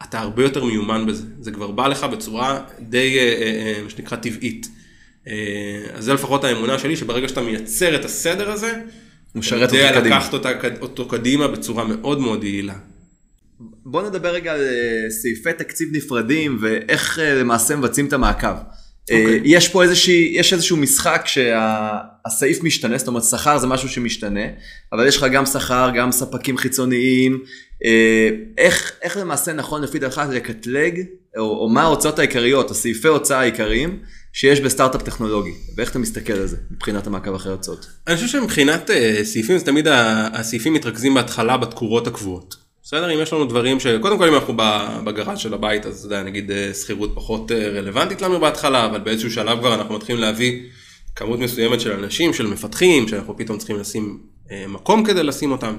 אתה 0.02 0.20
הרבה 0.20 0.42
יותר 0.42 0.64
מיומן 0.64 1.06
בזה, 1.06 1.24
זה 1.40 1.50
כבר 1.50 1.70
בא 1.70 1.88
לך 1.88 2.04
בצורה 2.04 2.60
די, 2.80 3.18
אה, 3.18 3.80
מה 3.84 3.90
שנקרא, 3.90 4.16
טבעית. 4.16 4.68
אה, 5.28 5.34
אז 5.94 6.04
זה 6.04 6.14
לפחות 6.14 6.44
האמונה 6.44 6.78
שלי, 6.78 6.96
שברגע 6.96 7.28
שאתה 7.28 7.40
מייצר 7.40 7.96
את 7.96 8.04
הסדר 8.04 8.50
הזה, 8.50 8.72
אתה 9.64 9.76
יודע 9.76 10.00
לקחת 10.00 10.32
אותה, 10.32 10.50
אותו 10.80 11.08
קדימה 11.08 11.48
בצורה 11.48 11.84
מאוד 11.84 12.20
מאוד 12.20 12.44
יעילה. 12.44 12.74
בוא 13.60 14.02
נדבר 14.02 14.28
רגע 14.28 14.52
על 14.52 14.60
אה, 14.60 15.10
סעיפי 15.10 15.52
תקציב 15.52 15.88
נפרדים 15.92 16.58
ואיך 16.60 17.18
אה, 17.18 17.34
למעשה 17.34 17.76
מבצעים 17.76 18.06
את 18.06 18.12
המעקב. 18.12 18.56
Okay. 19.08 19.12
אוקיי. 19.12 19.40
יש 19.44 19.68
פה 19.68 19.82
איזושהי, 19.82 20.32
יש 20.34 20.52
איזשהו 20.52 20.76
משחק 20.76 21.22
שהסעיף 21.26 22.62
משתנה, 22.62 22.98
זאת 22.98 23.08
אומרת 23.08 23.22
שכר 23.24 23.58
זה 23.58 23.66
משהו 23.66 23.88
שמשתנה, 23.88 24.46
אבל 24.92 25.06
יש 25.06 25.16
לך 25.16 25.26
גם 25.32 25.46
שכר, 25.46 25.90
גם 25.96 26.12
ספקים 26.12 26.56
חיצוניים, 26.56 27.38
איך, 28.58 28.92
איך 29.02 29.16
למעשה 29.16 29.52
נכון 29.52 29.82
לפי 29.82 29.98
דעתך 29.98 30.22
לקטלג, 30.30 31.02
או, 31.36 31.42
או 31.42 31.68
מה 31.68 31.82
ההוצאות 31.82 32.18
העיקריות, 32.18 32.70
הסעיפי 32.70 33.08
הוצאה 33.08 33.40
העיקריים, 33.40 33.98
שיש 34.32 34.60
בסטארט-אפ 34.60 35.02
טכנולוגי, 35.02 35.54
ואיך 35.76 35.90
אתה 35.90 35.98
מסתכל 35.98 36.32
על 36.32 36.46
זה 36.46 36.56
מבחינת 36.70 37.06
המעקב 37.06 37.34
אחרי 37.34 37.52
הוצאות? 37.52 37.86
אני 38.06 38.16
חושב 38.16 38.28
שמבחינת 38.28 38.90
uh, 38.90 39.24
סעיפים, 39.24 39.58
זה 39.58 39.64
תמיד 39.64 39.86
הסעיפים 40.32 40.74
מתרכזים 40.74 41.14
בהתחלה 41.14 41.56
בתקורות 41.56 42.06
הקבועות. 42.06 42.67
בסדר, 42.88 43.14
אם 43.14 43.18
יש 43.22 43.32
לנו 43.32 43.44
דברים 43.44 43.80
ש... 43.80 43.86
קודם 43.86 44.18
כל 44.18 44.28
אם 44.28 44.34
אנחנו 44.34 44.54
בגראז' 45.04 45.38
של 45.38 45.54
הבית, 45.54 45.86
אז 45.86 45.98
אתה 45.98 46.06
יודע, 46.06 46.22
נגיד 46.22 46.50
אה, 46.50 46.74
שכירות 46.74 47.10
פחות 47.14 47.52
אה, 47.52 47.68
רלוונטית 47.68 48.22
לנו 48.22 48.40
בהתחלה, 48.40 48.86
אבל 48.86 49.00
באיזשהו 49.00 49.30
שלב 49.30 49.58
כבר 49.58 49.74
אנחנו 49.74 49.94
מתחילים 49.94 50.22
להביא 50.22 50.62
כמות 51.16 51.38
מסוימת 51.38 51.80
של 51.80 51.92
אנשים, 51.92 52.34
של 52.34 52.46
מפתחים, 52.46 53.08
שאנחנו 53.08 53.36
פתאום 53.36 53.58
צריכים 53.58 53.76
לשים 53.78 54.18
מקום 54.68 55.04
כדי 55.04 55.22
לשים 55.22 55.52
אותם. 55.52 55.76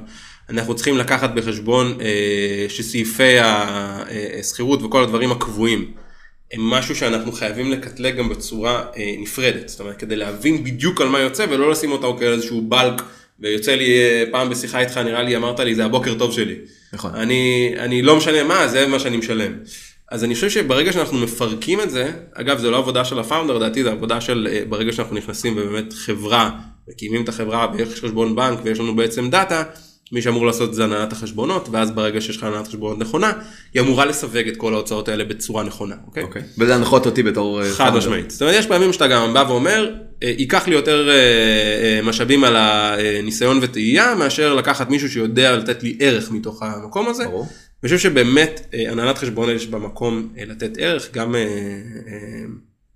אנחנו 0.49 0.75
צריכים 0.75 0.97
לקחת 0.97 1.29
בחשבון 1.33 1.97
שסעיפי 2.67 3.37
השכירות 4.39 4.83
וכל 4.83 5.03
הדברים 5.03 5.31
הקבועים. 5.31 5.91
הם 6.53 6.61
משהו 6.61 6.95
שאנחנו 6.95 7.31
חייבים 7.31 7.71
לקטלג 7.71 8.15
גם 8.15 8.29
בצורה 8.29 8.85
אה, 8.97 9.15
נפרדת, 9.19 9.69
זאת 9.69 9.79
אומרת 9.79 9.97
כדי 9.97 10.15
להבין 10.15 10.63
בדיוק 10.63 11.01
על 11.01 11.07
מה 11.09 11.19
יוצא 11.19 11.45
ולא 11.49 11.71
לשים 11.71 11.91
אותו 11.91 12.17
כאיזשהו 12.19 12.61
בלק 12.61 13.01
ויוצא 13.41 13.75
לי 13.75 13.99
אה, 13.99 14.23
פעם 14.31 14.49
בשיחה 14.49 14.79
איתך 14.79 14.97
נראה 14.97 15.23
לי 15.23 15.35
אמרת 15.35 15.59
לי 15.59 15.75
זה 15.75 15.85
הבוקר 15.85 16.13
טוב 16.13 16.33
שלי. 16.33 16.55
נכון. 16.93 17.15
אני, 17.15 17.73
אני 17.77 18.01
לא 18.01 18.15
משנה 18.15 18.43
מה 18.43 18.67
זה 18.67 18.87
מה 18.87 18.99
שאני 18.99 19.17
משלם. 19.17 19.51
אז 20.11 20.23
אני 20.23 20.35
חושב 20.35 20.49
שברגע 20.49 20.91
שאנחנו 20.91 21.17
מפרקים 21.17 21.81
את 21.81 21.89
זה, 21.89 22.11
אגב 22.33 22.57
זה 22.57 22.69
לא 22.69 22.77
עבודה 22.77 23.05
של 23.05 23.19
הפאונדר, 23.19 23.57
לדעתי 23.57 23.83
זה 23.83 23.91
עבודה 23.91 24.21
של 24.21 24.47
אה, 24.51 24.61
ברגע 24.69 24.91
שאנחנו 24.91 25.15
נכנסים 25.15 25.53
ובאמת 25.57 25.93
חברה, 25.93 26.51
מקימים 26.89 27.23
את 27.23 27.29
החברה 27.29 27.67
ויש 27.73 27.89
חשבון 27.89 28.35
בנק 28.35 28.59
ויש 28.63 28.79
לנו 28.79 28.95
בעצם 28.95 29.29
דאטה, 29.29 29.63
מי 30.11 30.21
שאמור 30.21 30.45
לעשות 30.45 30.73
זה 30.73 30.83
הנהלת 30.83 31.11
החשבונות, 31.11 31.69
ואז 31.71 31.91
ברגע 31.91 32.21
שיש 32.21 32.37
לך 32.37 32.43
הנהלת 32.43 32.67
חשבונות 32.67 32.99
נכונה, 32.99 33.31
היא 33.73 33.81
אמורה 33.81 34.05
לסווג 34.05 34.47
את 34.47 34.57
כל 34.57 34.73
ההוצאות 34.73 35.09
האלה 35.09 35.23
בצורה 35.23 35.63
נכונה, 35.63 35.95
אוקיי? 36.07 36.23
אוקיי. 36.23 36.41
ולהנחות 36.57 37.05
אותי 37.05 37.23
בתור... 37.23 37.61
אה, 37.61 37.71
חד 37.71 37.95
משמעית. 37.95 38.31
זאת 38.31 38.41
אומרת, 38.41 38.55
יש 38.55 38.67
פעמים 38.67 38.93
שאתה 38.93 39.07
גם 39.07 39.33
בא 39.33 39.45
ואומר, 39.47 39.91
אה, 40.23 40.33
ייקח 40.37 40.67
לי 40.67 40.75
יותר 40.75 41.09
אה, 41.09 41.99
משאבים 42.03 42.43
על 42.43 42.55
הניסיון 42.57 43.59
וטעייה, 43.61 44.15
מאשר 44.15 44.53
לקחת 44.53 44.89
מישהו 44.89 45.09
שיודע 45.09 45.55
לתת 45.55 45.83
לי 45.83 45.97
ערך 45.99 46.31
מתוך 46.31 46.63
המקום 46.63 47.07
הזה. 47.07 47.25
ברור. 47.25 47.47
אני 47.83 47.89
חושב 47.89 48.09
שבאמת 48.09 48.75
הנהלת 48.89 49.17
חשבונות 49.17 49.49
יש 49.49 49.67
מקום 49.67 50.29
לתת 50.47 50.71
ערך, 50.77 51.09
גם 51.13 51.35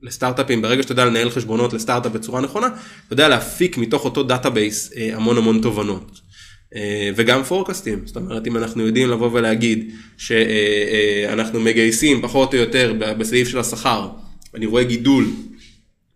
לסטארט-אפים, 0.02 0.62
ברגע 0.62 0.82
שאתה 0.82 0.92
יודע 0.92 1.06
לנהל 1.06 1.30
חשבונות 1.30 1.74
לסטארט-אפ 1.74 2.12
בצורה 2.12 2.42
נכונה, 2.42 2.68
אתה 2.68 3.14
יודע 3.14 3.30
להפיק 3.30 3.78
מתוך 3.78 4.06
אותו 4.06 4.24
database 4.24 4.92
המון 5.14 5.38
המון 5.38 5.62
תובנות. 5.62 6.23
אה, 6.76 7.10
וגם 7.16 7.44
forecastים, 7.44 8.02
זאת 8.06 8.16
אומרת 8.16 8.48
אם 8.48 8.58
אנחנו 8.58 8.86
יודעים 8.88 9.10
לבוא 9.10 9.30
ולהגיד 9.34 9.92
שאנחנו 10.18 11.60
מגייסים 11.60 12.22
פחות 12.22 12.54
או 12.54 12.60
יותר 12.60 12.94
בסעיף 13.00 13.48
של 13.48 13.60
השכר, 13.60 14.08
אני 14.56 14.66
רואה 14.66 14.84
גידול 14.84 15.26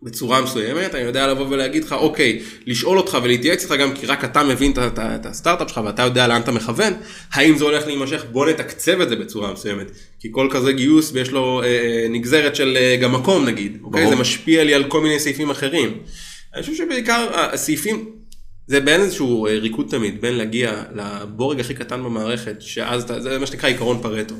בצורה 0.02 0.42
מסוימת, 0.42 0.94
אני 0.94 1.02
יודע 1.02 1.26
לבוא 1.26 1.46
ולהגיד 1.50 1.84
לך, 1.84 1.92
אוקיי, 1.92 2.42
לשאול 2.66 2.98
אותך 2.98 3.18
ולהתייעץ 3.22 3.62
איתך 3.62 3.74
גם 3.74 3.94
כי 3.94 4.06
רק 4.06 4.24
אתה 4.24 4.44
מבין 4.44 4.72
את 4.86 5.26
הסטארט-אפ 5.26 5.68
שלך 5.68 5.80
ואתה 5.84 6.02
יודע 6.02 6.26
לאן 6.26 6.40
אתה 6.40 6.52
מכוון, 6.52 6.92
האם 7.32 7.58
זה 7.58 7.64
הולך 7.64 7.86
להימשך, 7.86 8.24
בוא 8.32 8.46
נתקצב 8.46 9.00
את 9.00 9.08
זה 9.08 9.16
בצורה 9.16 9.52
מסוימת, 9.52 9.90
כי 10.20 10.28
כל 10.32 10.48
כזה 10.50 10.72
גיוס 10.72 11.10
ויש 11.12 11.30
לו 11.30 11.62
אה, 11.62 11.66
אה 11.66 12.06
נגזרת 12.10 12.56
של 12.56 12.76
אה, 12.76 12.96
גם 12.96 13.12
מקום 13.12 13.44
נגיד, 13.44 13.78
אוקיי? 13.82 14.08
זה 14.08 14.16
משפיע 14.16 14.64
לי 14.64 14.74
על 14.74 14.84
כל 14.84 15.00
מיני 15.00 15.20
סעיפים 15.20 15.50
אחרים. 15.50 15.98
אני 16.54 16.62
חושב 16.62 16.74
שבעיקר 16.74 17.28
הסעיפים, 17.34 18.17
זה 18.68 18.80
בין 18.80 19.00
איזשהו 19.00 19.46
אה, 19.46 19.52
ריקוד 19.52 19.86
תמיד, 19.90 20.20
בין 20.20 20.34
להגיע 20.34 20.82
לבורג 20.94 21.60
הכי 21.60 21.74
קטן 21.74 22.04
במערכת, 22.04 22.56
שאז 22.60 23.02
אתה, 23.02 23.20
זה 23.20 23.38
מה 23.38 23.46
שנקרא 23.46 23.68
עיקרון 23.68 24.02
פרטו. 24.02 24.34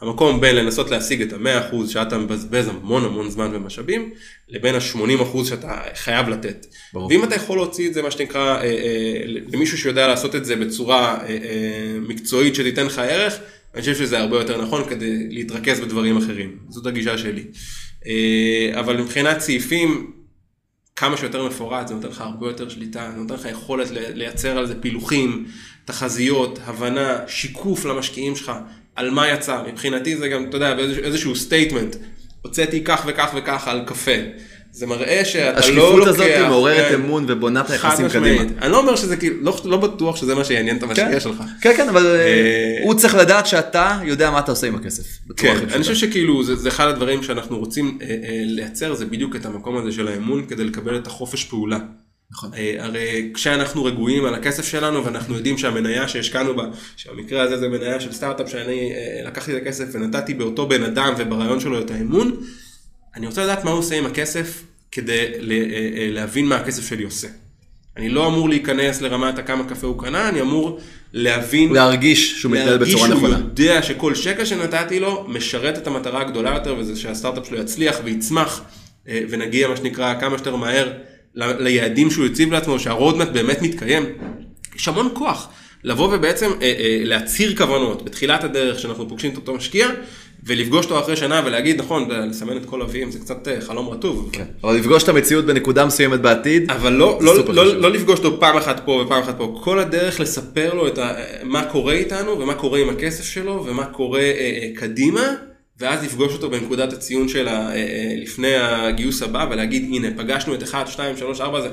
המקום 0.00 0.40
בין 0.40 0.56
לנסות 0.56 0.90
להשיג 0.90 1.22
את 1.22 1.32
ה-100% 1.32 1.88
שאתה 1.88 2.18
מבזבז 2.18 2.68
המון 2.68 3.04
המון 3.04 3.30
זמן 3.30 3.50
ומשאבים, 3.52 4.10
לבין 4.48 4.74
ה-80% 4.74 5.44
שאתה 5.44 5.80
חייב 5.94 6.28
לתת. 6.28 6.66
ברור. 6.92 7.08
ואם 7.10 7.24
אתה 7.24 7.34
יכול 7.34 7.56
להוציא 7.56 7.88
את 7.88 7.94
זה, 7.94 8.02
מה 8.02 8.10
שנקרא, 8.10 8.56
אה, 8.56 8.62
אה, 8.62 9.22
למישהו 9.26 9.78
שיודע 9.78 10.06
לעשות 10.08 10.34
את 10.34 10.44
זה 10.44 10.56
בצורה 10.56 11.18
אה, 11.20 11.26
אה, 11.28 11.98
מקצועית 12.00 12.54
שתיתן 12.54 12.86
לך 12.86 12.98
ערך, 12.98 13.38
אני 13.74 13.80
חושב 13.80 13.94
שזה 13.94 14.18
הרבה 14.18 14.38
יותר 14.38 14.62
נכון 14.62 14.82
כדי 14.88 15.26
להתרכז 15.30 15.80
בדברים 15.80 16.16
אחרים. 16.16 16.56
זאת 16.68 16.86
הגישה 16.86 17.18
שלי. 17.18 17.44
אה, 18.06 18.80
אבל 18.80 18.96
מבחינת 18.96 19.40
סעיפים, 19.40 20.10
כמה 20.96 21.16
שיותר 21.16 21.46
מפורט, 21.46 21.88
זה 21.88 21.94
נותן 21.94 22.08
לך 22.08 22.20
הרבה 22.20 22.46
יותר 22.46 22.68
שליטה, 22.68 23.10
זה 23.14 23.20
נותן 23.20 23.34
לך 23.34 23.44
יכולת 23.44 23.88
לייצר 23.90 24.58
על 24.58 24.66
זה 24.66 24.80
פילוחים, 24.80 25.46
תחזיות, 25.84 26.58
הבנה, 26.64 27.18
שיקוף 27.28 27.84
למשקיעים 27.84 28.36
שלך, 28.36 28.52
על 28.96 29.10
מה 29.10 29.28
יצא. 29.28 29.62
מבחינתי 29.66 30.16
זה 30.16 30.28
גם, 30.28 30.48
אתה 30.48 30.56
יודע, 30.56 30.74
באיזשהו 30.74 31.36
statement, 31.36 31.96
הוצאתי 32.42 32.84
כך 32.84 33.02
וכך 33.06 33.30
וכך 33.36 33.68
על 33.68 33.84
קפה. 33.86 34.12
זה 34.72 34.86
מראה 34.86 35.24
שאתה 35.24 35.44
לא 35.44 35.52
לוקח... 35.52 35.58
השקיפות 35.58 36.06
הזאת 36.06 36.48
מעוררת 36.48 36.88
כן, 36.88 36.94
אמון 36.94 37.24
ובונה 37.28 37.60
את 37.60 37.70
היחסים 37.70 38.08
קדימה. 38.08 38.42
אני 38.62 38.72
לא 38.72 38.78
אומר 38.78 38.96
שזה 38.96 39.16
כאילו, 39.16 39.36
לא, 39.42 39.60
לא 39.64 39.76
בטוח 39.76 40.16
שזה 40.16 40.34
מה 40.34 40.44
שיעניין 40.44 40.76
את 40.76 40.82
המשקיע 40.82 41.12
כן, 41.12 41.20
שלך. 41.20 41.42
כן, 41.60 41.72
כן, 41.76 41.88
אבל 41.88 42.06
אה, 42.06 42.80
הוא 42.84 42.94
צריך 42.94 43.14
לדעת 43.14 43.46
שאתה 43.46 43.98
יודע 44.04 44.30
מה 44.30 44.38
אתה 44.38 44.52
עושה 44.52 44.66
עם 44.66 44.74
הכסף. 44.74 45.04
כן, 45.36 45.56
אני 45.72 45.82
חושב 45.82 45.94
שכאילו 45.94 46.44
זה, 46.44 46.56
זה 46.56 46.68
אחד 46.68 46.88
הדברים 46.88 47.22
שאנחנו 47.22 47.58
רוצים 47.58 47.98
אה, 48.02 48.06
אה, 48.06 48.14
לייצר, 48.44 48.94
זה 48.94 49.06
בדיוק 49.06 49.36
את 49.36 49.46
המקום 49.46 49.76
הזה 49.76 49.92
של 49.92 50.08
האמון 50.08 50.46
כדי 50.48 50.64
לקבל 50.64 50.96
את 50.96 51.06
החופש 51.06 51.44
פעולה. 51.44 51.78
נכון. 52.32 52.50
אה, 52.54 52.76
הרי 52.78 53.30
כשאנחנו 53.34 53.84
רגועים 53.84 54.24
על 54.24 54.34
הכסף 54.34 54.64
שלנו 54.64 55.04
ואנחנו 55.04 55.34
יודעים 55.34 55.58
שהמניה 55.58 56.08
שהשקענו 56.08 56.56
בה, 56.56 56.64
שהמקרה 56.96 57.42
הזה 57.42 57.58
זה 57.58 57.68
מניה 57.68 58.00
של 58.00 58.12
סטארט-אפ 58.12 58.48
שאני 58.48 58.92
אה, 58.92 59.26
לקחתי 59.26 59.56
את 59.56 59.62
הכסף 59.62 59.84
ונתתי 59.92 60.34
באותו 60.34 60.68
בן 60.68 60.82
אדם 60.82 61.14
וברעיון 61.18 61.60
שלו 61.60 61.80
את 61.80 61.90
האמון, 61.90 62.36
אני 63.16 63.26
רוצה 63.26 63.44
לדעת 63.44 63.64
מה 63.64 63.70
הוא 63.70 63.78
עושה 63.78 63.98
עם 63.98 64.06
הכסף 64.06 64.62
כדי 64.92 65.18
אה, 65.18 65.26
אה, 65.96 66.08
להבין 66.10 66.46
מה 66.46 66.56
הכסף 66.56 66.88
שלי 66.88 67.04
עושה. 67.04 67.28
אני 67.96 68.08
לא 68.08 68.26
אמור 68.26 68.48
להיכנס 68.48 69.00
לרמת 69.00 69.38
הכמה 69.38 69.64
קפה 69.64 69.86
הוא 69.86 69.98
קנה, 69.98 70.28
אני 70.28 70.40
אמור 70.40 70.80
להבין, 71.12 71.72
להרגיש 71.72 72.40
שהוא 72.40 72.52
מתנהל 72.52 72.78
בצורה 72.78 73.08
נכונה. 73.08 73.28
להרגיש 73.28 73.46
שהוא 73.46 73.68
יודע 73.68 73.82
שכל 73.82 74.14
שקל 74.14 74.44
שנתתי 74.44 75.00
לו 75.00 75.24
משרת 75.28 75.78
את 75.78 75.86
המטרה 75.86 76.20
הגדולה 76.20 76.54
יותר, 76.54 76.76
וזה 76.78 76.96
שהסטארט-אפ 76.96 77.46
שלו 77.46 77.58
יצליח 77.58 77.96
ויצמח, 78.04 78.62
אה, 79.08 79.20
ונגיע 79.28 79.68
מה 79.68 79.76
שנקרא 79.76 80.20
כמה 80.20 80.38
שיותר 80.38 80.56
מהר 80.56 80.92
ליעדים 81.34 82.10
שהוא 82.10 82.26
הציב 82.26 82.52
לעצמו, 82.52 82.78
שהרודמט 82.78 83.28
באמת 83.28 83.62
מתקיים. 83.62 84.04
יש 84.76 84.88
המון 84.88 85.08
כוח 85.14 85.48
לבוא 85.84 86.14
ובעצם 86.14 86.50
להצהיר 87.04 87.56
כוונות 87.56 88.04
בתחילת 88.04 88.44
הדרך 88.44 88.78
שאנחנו 88.78 89.08
פוגשים 89.08 89.30
את 89.32 89.36
אותו 89.36 89.54
משקיע, 89.54 89.88
ולפגוש 90.46 90.84
אותו 90.84 91.00
אחרי 91.00 91.16
שנה 91.16 91.42
ולהגיד, 91.44 91.80
נכון, 91.80 92.10
לסמן 92.10 92.56
את 92.56 92.64
כל 92.64 92.82
אביהם 92.82 93.10
זה 93.10 93.18
קצת 93.18 93.48
אה, 93.48 93.60
חלום 93.60 93.88
רטוב. 93.88 94.30
כן. 94.32 94.44
אבל 94.64 94.76
לפגוש 94.76 95.02
את 95.02 95.08
המציאות 95.08 95.46
בנקודה 95.46 95.86
מסוימת 95.86 96.20
בעתיד, 96.20 96.70
אבל 96.70 96.92
לא, 96.92 97.18
לא, 97.20 97.36
לא, 97.36 97.42
חשוב. 97.42 97.54
לא 97.54 97.90
לפגוש 97.90 98.18
אותו 98.18 98.40
פעם 98.40 98.56
אחת 98.56 98.82
פה 98.84 99.02
ופעם 99.06 99.22
אחת 99.22 99.38
פה, 99.38 99.60
כל 99.64 99.78
הדרך 99.78 100.20
לספר 100.20 100.74
לו 100.74 100.88
את 100.88 100.98
ה, 100.98 101.14
מה 101.42 101.64
קורה 101.64 101.92
איתנו 101.92 102.40
ומה 102.40 102.54
קורה 102.54 102.78
עם 102.78 102.88
הכסף 102.88 103.24
שלו 103.24 103.64
ומה 103.66 103.86
קורה 103.86 104.20
אה, 104.20 104.60
אה, 104.62 104.68
קדימה, 104.74 105.34
ואז 105.80 106.04
לפגוש 106.04 106.32
אותו 106.32 106.50
בנקודת 106.50 106.92
הציון 106.92 107.28
של 107.28 107.48
ה, 107.48 107.52
אה, 107.52 107.74
אה, 107.74 108.14
לפני 108.16 108.54
הגיוס 108.54 109.22
הבא 109.22 109.46
ולהגיד 109.50 109.90
הנה 109.92 110.08
פגשנו 110.16 110.54
את 110.54 110.62
1, 110.62 110.88
2, 110.88 111.16
3, 111.16 111.40
4, 111.40 111.60
זה, 111.60 111.68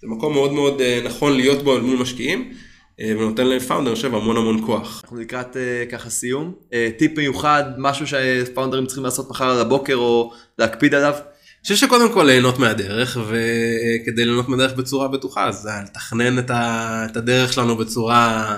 זה 0.00 0.08
מקום 0.08 0.32
מאוד 0.32 0.52
מאוד 0.52 0.82
נכון 1.04 1.36
להיות 1.36 1.62
בו 1.62 1.80
מול 1.80 1.96
משקיעים, 1.96 2.52
ונותן 3.00 3.46
לפאונדר, 3.46 3.90
אני 3.90 3.96
חושב, 3.96 4.14
המון 4.14 4.36
המון 4.36 4.66
כוח. 4.66 5.00
אנחנו 5.04 5.16
לקראת 5.16 5.56
אה, 5.56 5.84
ככה 5.90 6.10
סיום. 6.10 6.54
אה, 6.72 6.88
טיפ 6.98 7.18
מיוחד, 7.18 7.64
משהו 7.78 8.06
שפאונדרים 8.06 8.86
צריכים 8.86 9.04
לעשות 9.04 9.30
מחר 9.30 9.44
על 9.44 9.60
הבוקר 9.60 9.94
או 9.94 10.32
להקפיד 10.58 10.94
עליו. 10.94 11.14
אני 11.14 11.74
חושב 11.74 11.86
שקודם 11.86 12.12
כל 12.12 12.22
ליהנות 12.22 12.58
מהדרך 12.58 13.18
וכדי 13.20 14.24
ליהנות 14.24 14.48
מהדרך 14.48 14.72
בצורה 14.72 15.08
בטוחה 15.08 15.48
אז 15.48 15.66
אה, 15.66 15.82
לתכנן 15.82 16.38
את, 16.38 17.16
הדרך 17.16 17.52
שלנו 17.52 17.76
בצורה 17.76 18.56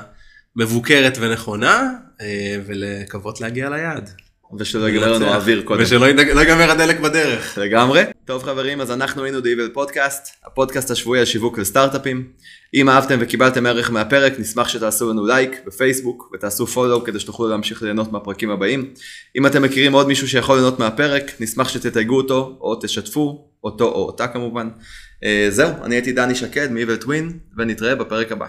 מבוקרת 0.57 1.19
ונכונה 1.21 1.91
אה, 2.21 2.57
ולקוות 2.67 3.41
להגיע 3.41 3.71
ליעד. 3.71 4.11
ושלא 4.59 4.87
ייגמר 4.89 5.13
לנו. 5.13 5.27
האוויר 5.27 5.63
קודם. 5.63 5.83
ושלא 5.83 6.09
לא 6.09 6.41
ייגמר 6.41 6.71
הדלק 6.71 7.01
בדרך. 7.01 7.59
לגמרי. 7.59 8.03
טוב 8.25 8.43
חברים, 8.43 8.81
אז 8.81 8.91
אנחנו 8.91 9.25
היינו 9.25 9.39
The 9.39 9.43
Evil 9.43 9.73
פודקאסט, 9.73 10.29
הפודקאסט 10.47 10.91
השבועי 10.91 11.21
על 11.21 11.27
שיווק 11.27 11.59
לסטארט-אפים. 11.59 12.25
אם 12.75 12.89
אהבתם 12.89 13.19
וקיבלתם 13.21 13.67
ערך 13.67 13.91
מהפרק, 13.91 14.33
נשמח 14.39 14.69
שתעשו 14.69 15.11
לנו 15.11 15.27
לייק 15.27 15.61
בפייסבוק 15.67 16.31
ותעשו 16.35 16.67
פולו 16.67 17.05
כדי 17.05 17.21
שתוכלו 17.21 17.49
להמשיך 17.49 17.83
ליהנות 17.83 18.13
מהפרקים 18.13 18.51
הבאים. 18.51 18.91
אם 19.37 19.47
אתם 19.47 19.63
מכירים 19.63 19.93
עוד 19.93 20.07
מישהו 20.07 20.29
שיכול 20.29 20.57
ליהנות 20.57 20.79
מהפרק, 20.79 21.33
נשמח 21.41 21.69
שתתייגו 21.69 22.17
אותו 22.17 22.59
או 22.61 22.75
תשתפו, 22.83 23.49
אותו 23.65 23.85
או 23.85 24.07
אותה 24.07 24.27
כמובן. 24.27 24.69
אה, 25.25 25.47
זהו, 25.51 25.71
אני 25.85 25.95
הייתי 25.95 26.13
דני 26.13 26.35
שקד 26.35 26.73
מ-Evil 26.73 27.05
Twin 27.05 27.33
ונתראה 27.59 27.95
בפרק 27.95 28.33
הבא. 28.33 28.47